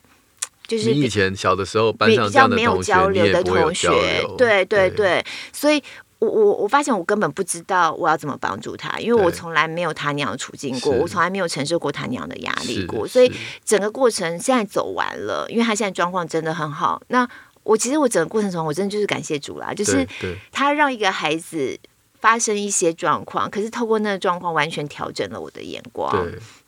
[0.68, 3.90] 就是你以前小的时候，班上这样的同学，比较没有交流的同学，
[4.38, 5.82] 对对对，所以
[6.20, 13.32] 我我我发现我根本不知道我要怎么帮助他，因为我从来没有他那样的处境过，我从来没有承受过他那样的压力过，所以
[13.66, 17.02] 整个过程现在走完了，因为他现在状况真的很好。
[17.08, 17.28] 那
[17.64, 20.08] 我其实我整个过程中，我真的就是感谢主啦，就是
[20.52, 21.76] 他让一个孩子
[22.20, 26.14] 发生一些状况，可是透过那个状况，完全调整了我的眼光。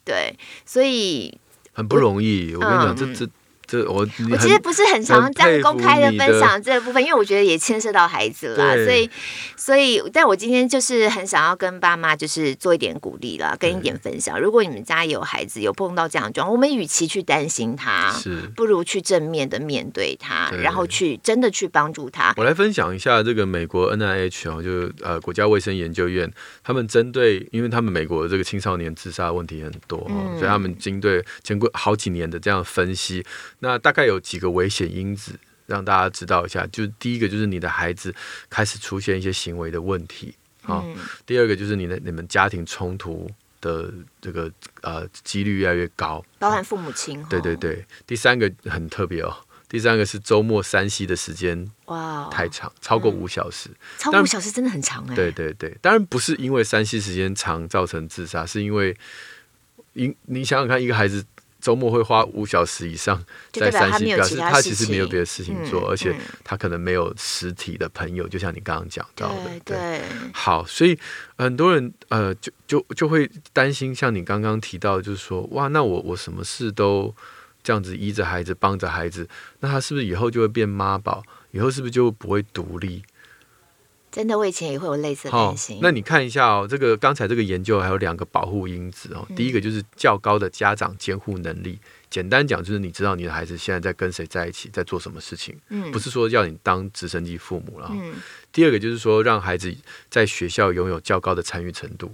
[0.03, 0.35] 对，
[0.65, 1.37] 所以
[1.73, 2.53] 很不容易。
[2.55, 3.31] 我跟你讲，这这。
[3.79, 9.09] 我我其实不是很常这样公开的分享这个部分，因为我觉得也牵涉到孩子啦，所以
[9.55, 14.39] 所以，但我今天就是很想要跟爸妈就是做一点鼓励啦，跟一点分享。
[14.39, 22.33] 如果你们家有孩子有碰到这样状况，我们与其去担心他，是不如去正面的面对他，对然后去真的去帮助他。
[22.37, 26.31] 我来分享一下这个美国 NIH 哦，就呃国家卫生研究院，
[26.63, 33.23] 他们针对，因为他们美国的这个青少年自杀问题很多，嗯、所以他们经对经过好几年的这样分析。
[33.63, 36.65] 那大概有几个危险因子，让大家知道一下。
[36.71, 38.13] 就是第一个，就是你的孩子
[38.49, 40.33] 开始出现一些行为的问题
[40.63, 40.81] 啊。
[40.83, 40.95] 嗯、
[41.27, 43.29] 第二个，就是你的你们家庭冲突
[43.61, 44.51] 的这个
[44.81, 47.23] 呃几率越来越高，包含父母亲。
[47.29, 47.85] 对对对。
[48.07, 49.31] 第三个很特别哦，
[49.69, 53.69] 第三个是周末山西的时间哇太长，哇超过五小时。
[53.69, 55.15] 嗯、超过五小时真的很长哎。
[55.15, 58.97] 对对对，当然不是因为山西时间长造成自杀，是因为
[59.93, 61.23] 因你想想看，一个孩子。
[61.61, 69.45] 周末会花五小时以上在山西表示他其实没有别的事情做，嗯、而且他可能没有实体的朋友，就像你刚刚讲到的。
[69.63, 70.01] 对，对
[70.33, 70.97] 好，所以
[71.37, 77.15] 很多人呃，就就就会担心，像你刚刚提到，就是说，哇，那我我什么事都
[77.63, 79.27] 这样子依着孩子，帮着孩子，
[79.59, 81.23] 那他是不是以后就会变妈宝？
[81.51, 83.03] 以后是不是就不会独立？
[84.11, 85.79] 真的，我以前也会有类似的担心。
[85.81, 89.25] 那你看一下哦，这个刚才这个研究还有两个保护因子哦。
[89.29, 97.89] 嗯、第一个就是较高的家长监护能力，简单讲就是你知道你的孩子现在在跟谁在一起，在做什么事情，嗯、不是说要你当直升机父母了。
[97.93, 98.15] 嗯、
[98.51, 99.73] 第二个就是说让孩子
[100.09, 102.11] 在学校拥有较高的参与程度。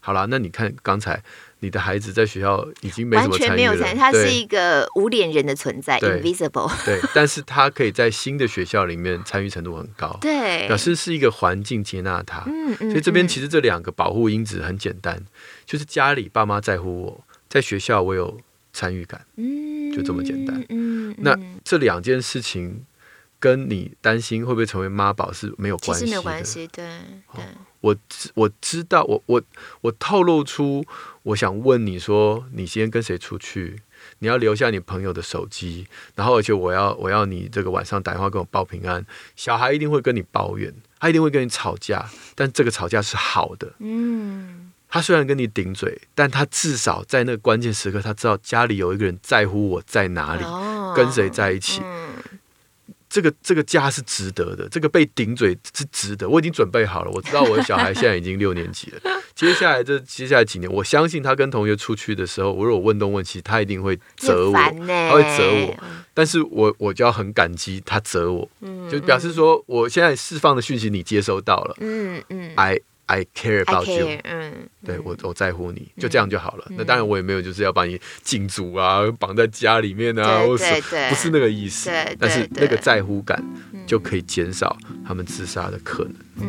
[0.00, 1.22] 好了，那你看刚才。
[1.60, 6.70] 你的孩子在学校已经没什么参与了，完全没有参与，他是一个无脸人的存在对，invisible。
[6.84, 12.44] 对，但是他可以在新的学校里面参与程度很高，对，表示是一个环境接纳他。
[12.46, 12.90] 嗯嗯。
[12.90, 15.26] 所以这边其实这两个保护因子很简单，嗯、
[15.64, 18.38] 就是家里爸妈在乎我，在学校我有
[18.74, 20.60] 参与感，嗯，就这么简单。
[20.68, 22.84] 嗯，嗯，那这两件事情
[23.40, 26.84] 跟你担心会不会成为妈宝是没有关系的，没有关系，对
[27.34, 27.44] 对。
[27.80, 29.42] 哦我知我知道，我我
[29.82, 30.84] 我透露出，
[31.22, 33.80] 我想问你说，你今天跟谁出去？
[34.20, 39.04] 你要留下你朋友的手机，然后而且我要我要你这个晚上打电话跟我报平安。
[39.34, 43.72] 小孩一定会跟你抱怨，他一定会跟你吵架，但这个吵架是好的。
[43.78, 51.80] 嗯，他虽然跟你顶嘴，但他至少在那个关键时刻，他知道家里有一个人在乎我在哪里，哦、跟谁在一起。
[51.84, 52.05] 嗯
[53.16, 56.28] 这个这个家是值得的，这个被顶嘴是值得。
[56.28, 59.00] 我已经准备好了，我知道我的小孩现在已经六年级了。
[59.34, 65.74] 接下来这接下来几年，我相信他跟同学出去的时候，我如果问东问西，他一定会责我，他会责我。
[66.12, 68.46] 但是我我就要很感激他责我，
[68.90, 71.74] 就表示说我现在释放的讯息你接收到了。
[71.80, 72.80] 嗯嗯，I。
[73.08, 76.66] I care about you，嗯，对我我在乎你，就这样就好了。
[76.70, 80.64] 那当然我也没有就是要把你禁足啊，绑在家里面啊，或是
[81.08, 81.88] 不是那个意思。
[82.18, 83.40] 但是那个在乎感
[83.86, 84.76] 就可以减少
[85.06, 86.14] 他们自杀的可能。
[86.40, 86.46] 嗯。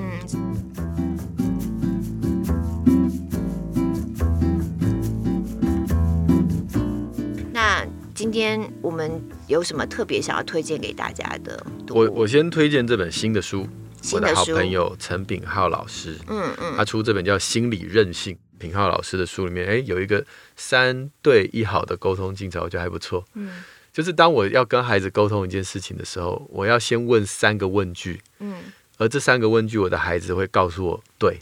[7.53, 7.86] 那
[8.16, 11.64] 今天我们有什么特别想要推荐给大家的？
[11.89, 13.68] 我我先推荐这本新的书。
[14.14, 18.36] 我的好朋友陈炳浩老师，嗯嗯，他出这本叫《心理韧性》。
[18.60, 20.26] 炳浩老师的书里面，哎，有一个
[20.56, 23.24] 三对一好的沟通技巧，我觉得还不错。
[23.36, 28.64] 嗯，就是当我要跟孩子沟通一件事情的时候，我要先问三个问句，嗯，
[28.98, 31.39] 而这三个问句，我的孩子会告诉我对。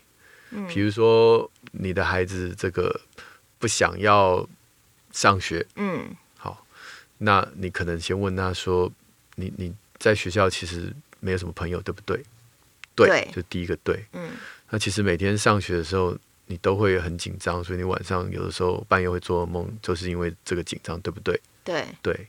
[0.52, 3.00] 嗯，比如说你的孩子这个
[3.60, 4.46] 不想要
[5.14, 6.66] 上学，嗯，好，
[7.20, 8.92] 那你可能先问他说，
[9.36, 12.22] 你你在学校其实没有什么朋友，对不对？
[12.96, 14.06] 对，对就第一个对。
[14.14, 14.30] 嗯，
[14.70, 16.18] 那其实每天上学的时候，
[16.48, 21.40] 你都会很紧张，所以你晚上有的时候半夜会做噩梦，就是因为这个紧张，对不对？
[21.64, 22.28] 对对。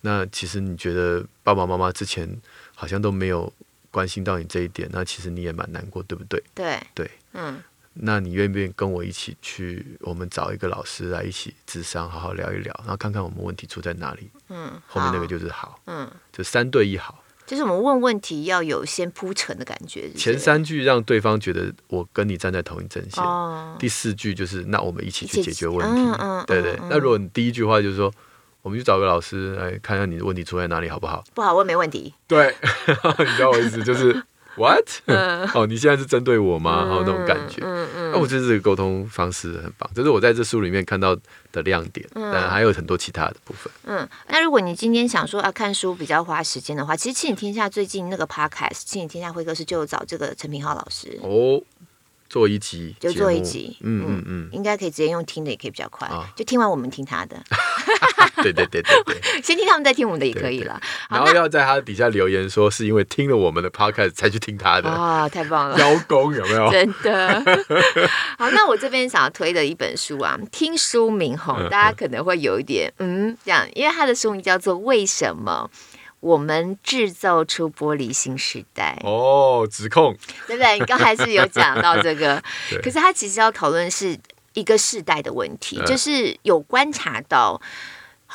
[0.00, 2.28] 那其实你觉得爸爸妈妈之前
[2.74, 3.52] 好像都没有
[3.90, 6.40] 关心到你这一点，那其实你也蛮难过，对不对？
[6.54, 7.10] 对对。
[7.32, 7.60] 嗯，
[7.94, 9.84] 那你愿不愿意跟我一起去？
[10.00, 14.30] 我们找一个老师来一起智商，好好聊一聊，然后看看我们问题出在哪里。
[14.50, 15.80] 嗯，后面那个就是好。
[15.86, 17.24] 嗯，就三对一好。
[17.48, 20.10] 就是我们问问题要有先铺陈的感觉？
[20.12, 23.24] 前三句让对方觉得我跟你站在同一阵线。
[23.24, 23.74] 哦。
[23.78, 26.02] 第四句就是那我们一起去解决问题。
[26.02, 26.44] 嗯嗯。
[26.46, 26.78] 对对。
[26.90, 28.12] 那如果你第一句话就是说，
[28.60, 31.24] 我们去找个老师来看看你的问题出在哪里，好不好？
[31.34, 32.12] 不好问没问题。
[32.26, 32.54] 对，
[33.18, 34.22] 你知道我意思就是。
[34.58, 34.86] What？
[35.54, 36.84] 哦，你现在是针对我吗？
[36.84, 41.16] 然后那种感觉，嗯嗯，那我觉得这个沟通方式很棒，这是我在这书里面看到
[41.52, 43.72] 的亮点，当然还有很多其他的部分。
[43.84, 51.62] 嗯，那如果你今天想说啊看书比较花时间的话，其实《亲子天下》最近那个 Podcast《亲子天下会客室》就找这个陈平浩老师哦。
[52.30, 56.06] 做一集就做一集，嗯嗯嗯，应该可以直接用听的，也可以比较快。
[56.36, 57.42] 就听完我们听他的，
[58.44, 60.80] 对对对对对，先听他们再听我们的也可以了。
[61.10, 66.70] 然后要在他底下留言说是因为听了我们的 podcast 才去听他的啊，太棒了，邀功有没有？
[66.72, 67.42] 真的。
[68.38, 75.70] 好，那我这边想要推的一本书啊，听书名吼，大家可能会有一点嗯这样，因为他的书名叫做《为什么》。
[76.20, 80.16] 我们制造出玻璃新时代哦，指控
[80.48, 80.76] 对不对？
[80.76, 82.42] 你刚才是有讲到这个，
[82.82, 84.18] 可是他其实要讨论是
[84.54, 87.62] 一个世代的问题，嗯、就是有观察到。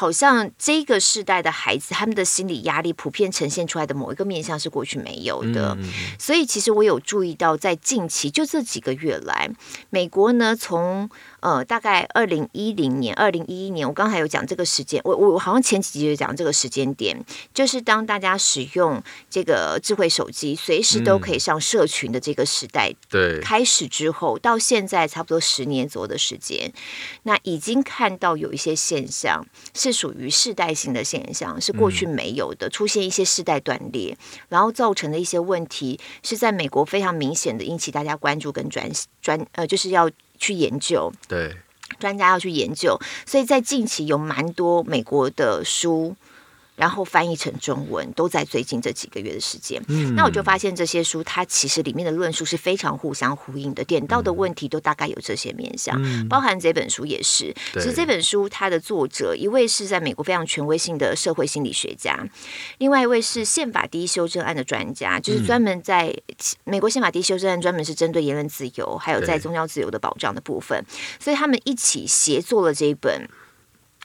[0.04, 5.78] 好像这个世代的孩子，他们的心理压力普遍呈现出来的某一个面向是过去没有的。
[5.80, 5.89] 嗯、
[6.20, 9.49] 所以，其实我有注意到，在近期就这几个月来，
[9.89, 11.10] 美国呢，从
[11.44, 17.22] 呃大概二零一零年、二零一一年，我刚才有讲这个时间，我我好像前几集就讲这个时间点，
[17.54, 26.72] 就是当大家使用这个智慧手机，随时都可以上社群的这个时代，对，开始之后，到现在差不多十年左右的时间，
[27.24, 29.46] 那已经看到有一些现象。
[29.76, 34.16] 是属于世代性的现象，是过去没有的，出现一些世代断裂，
[34.48, 38.89] 然后造成的一些问题，是在美国非常明显的引起大家关注跟专
[39.22, 40.10] 专呃，就是要
[40.44, 41.56] 去研究，对，
[42.00, 46.14] 专家要去研究，所以在近期有蛮多美国的书
[46.76, 49.82] 然后翻译成中文，都在最近这几个月的时间。
[49.88, 57.54] 嗯，那我就发现这些书，它其实里面的论述是非常互相呼应的，点到的问题都大概有这些面向，嗯、包含这本书也是。
[57.74, 62.28] 其实这本书它的作者，一位是在美国非常权威性的社会心理学家，
[62.80, 66.16] 另外一位是宪法第一修正案的专家，就是专门在
[66.64, 70.84] 美国宪法第一修正案专门是针对言论自由，还有在宗教自由的保障的部分，
[71.20, 73.30] 所以他们一起协作了这一本。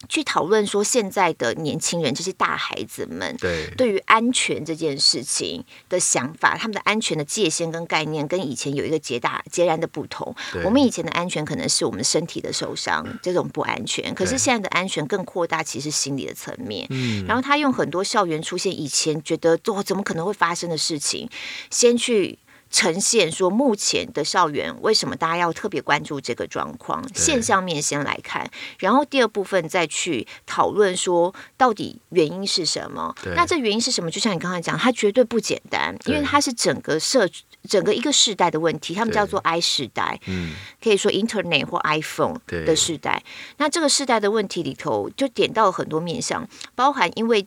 [0.08, 10.34] 去讨论说，现在的年轻人这些大孩子们，对对于安全这件事情的想法，他们的安全的界限跟概念，跟以前有一个截大截然的不同。
[10.64, 16.86] 我们以前的安全可能是我们身体的受伤这种不安全，可是现在的安全更扩大，其实心理的层面。
[17.26, 21.28] 然后他用很多校园出现以前觉得哦怎么可能会发生的事情，
[21.70, 22.38] 先去。
[22.70, 27.02] 呈现说，目前的校园为什么大家要特别关注这个状况？
[27.14, 33.14] 现象面先来看，然后第二部分再去讨论说，到底原因是什么？
[33.34, 34.10] 那这原因是什么？
[34.10, 37.28] 就像你刚才讲，它绝对不简单，因为它是整个社
[37.68, 40.52] 整个一个世代的问题，他们叫做 I 世代，嗯，
[40.82, 43.22] 可以说 Internet 或 iPhone 的世代。
[43.56, 47.46] 那这个世代的问题里头，就点到了很多面向，包含因为。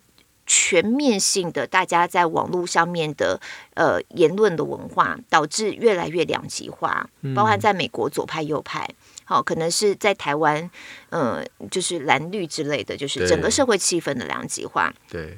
[0.54, 3.40] 全面性的，大家在网络上面的
[3.74, 8.86] 呃言论的文化，导致越来越两极化，包含在美国左派右派，
[9.24, 10.70] 好、哦，可能是在台湾，
[11.10, 14.94] 呃，就是蓝绿之类的，就是整个社会气氛的两极化。
[15.10, 15.38] 对。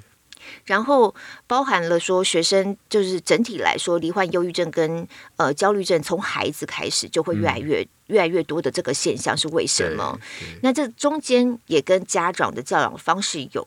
[0.66, 1.14] 然后
[1.45, 5.07] 包含了说，学生就是整体来说，罹患忧郁症跟
[5.38, 10.20] 呃焦虑症，从孩子开始就会越来越、嗯、越来越多的这个现象是为什么？
[10.64, 13.64] 那这中间也跟家长的教养方式有。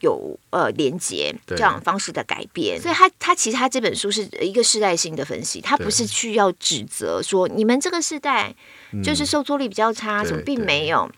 [0.00, 8.54] 有呃连接这样方式的改变，所以他他其实他这本书是一个世代性的分析，他不是去要指责说你们这个世代
[9.02, 11.10] 就是受挫力比较差，什么并没有。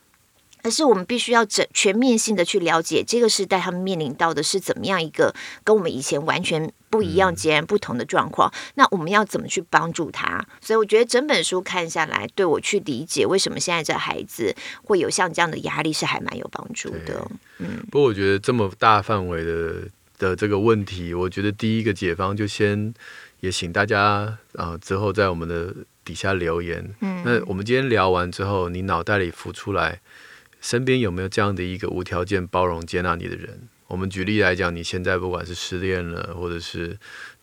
[0.62, 5.34] 而是我们必须要整全面性的去了解这个时代他们面临到的是怎么样一个
[5.64, 8.50] 跟我们以前完全不一样、截然不同的状况。
[8.50, 10.44] 嗯、那我们要怎么去帮助他？
[10.60, 14.54] 所以我觉得整本书看下来，对我去理解为什么现在这孩子
[14.84, 17.30] 会有像这样的压力是还蛮有帮助的。
[17.58, 19.74] 嗯，不过我觉得这么大范围的
[20.18, 22.92] 的这个问题，我觉得第一个解方就先
[23.40, 24.02] 也请大家
[24.54, 26.94] 啊、呃、之后在我们的底下留言。
[27.00, 30.00] 嗯，那我们今天聊完之后，你脑袋里浮出来。
[30.60, 33.68] 身边有没有这样的一个无条件包容接纳你的人？
[33.86, 36.94] 我们举例来讲，你现在不管是失恋了，或者是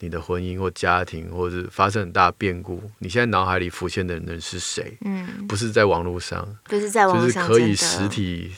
[0.01, 4.95] 你的婚姻或家庭，或者是发生很大变故，你现在脑海里浮现的人是谁？
[5.03, 8.51] 嗯，不是在网络上，不是在网络上，就是可以实体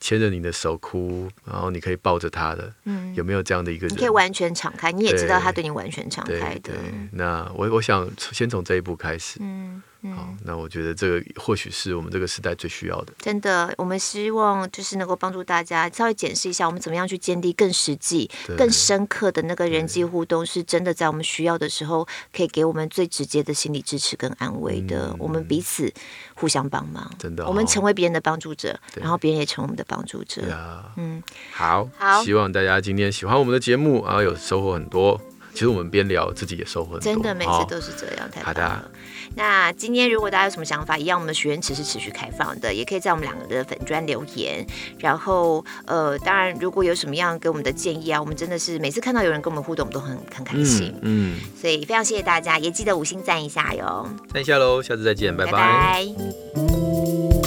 [0.00, 2.72] 牵着你的手哭，然后你可以抱着他的。
[2.84, 3.94] 嗯，有没有这样的一个人？
[3.94, 6.72] 你可以完全敞开，你也知道他对你完全敞开的。
[7.12, 9.38] 那我我想先从这一步开始。
[9.42, 9.82] 嗯。
[10.14, 13.12] 好，那我觉得这个或许是我们这个时代最需要的。
[13.18, 25.08] 真的，我们希望就是能够帮助大家稍微检视一下，我们怎么样去建立更实际、更深刻的那个人际互动，是真的在我们需要的时候，可以给我们最直接的心理支持跟安慰的。
[25.08, 25.92] 嗯、我们彼此
[26.34, 30.42] 互相帮忙，真的、哦，我们成为别人的帮助者，然后别人也成为我们的帮助者。
[30.96, 35.20] 嗯，好，好，希望大家今天喜欢我们的节目，然后有收获很多。
[35.52, 37.12] 其实我们边聊，自己也收获很多。
[37.14, 38.90] 真的，每次都是这样，太棒了。
[39.36, 44.66] 那今天如果大家有什么想法，一样，我们的学员池是持续开放的，也可以在我们两个的粉专留言。
[44.98, 50.92] 然后，呃，当然，如果有什么样给我们的建议啊，我们真的是每次看到有人跟我们互动，我们都很很开心。
[51.02, 54.08] 嗯，嗯，所以非常谢谢大家，也记得五星赞一下哟。
[54.32, 55.52] 赞一下喽，下次再见，拜拜。
[55.52, 57.45] 拜拜。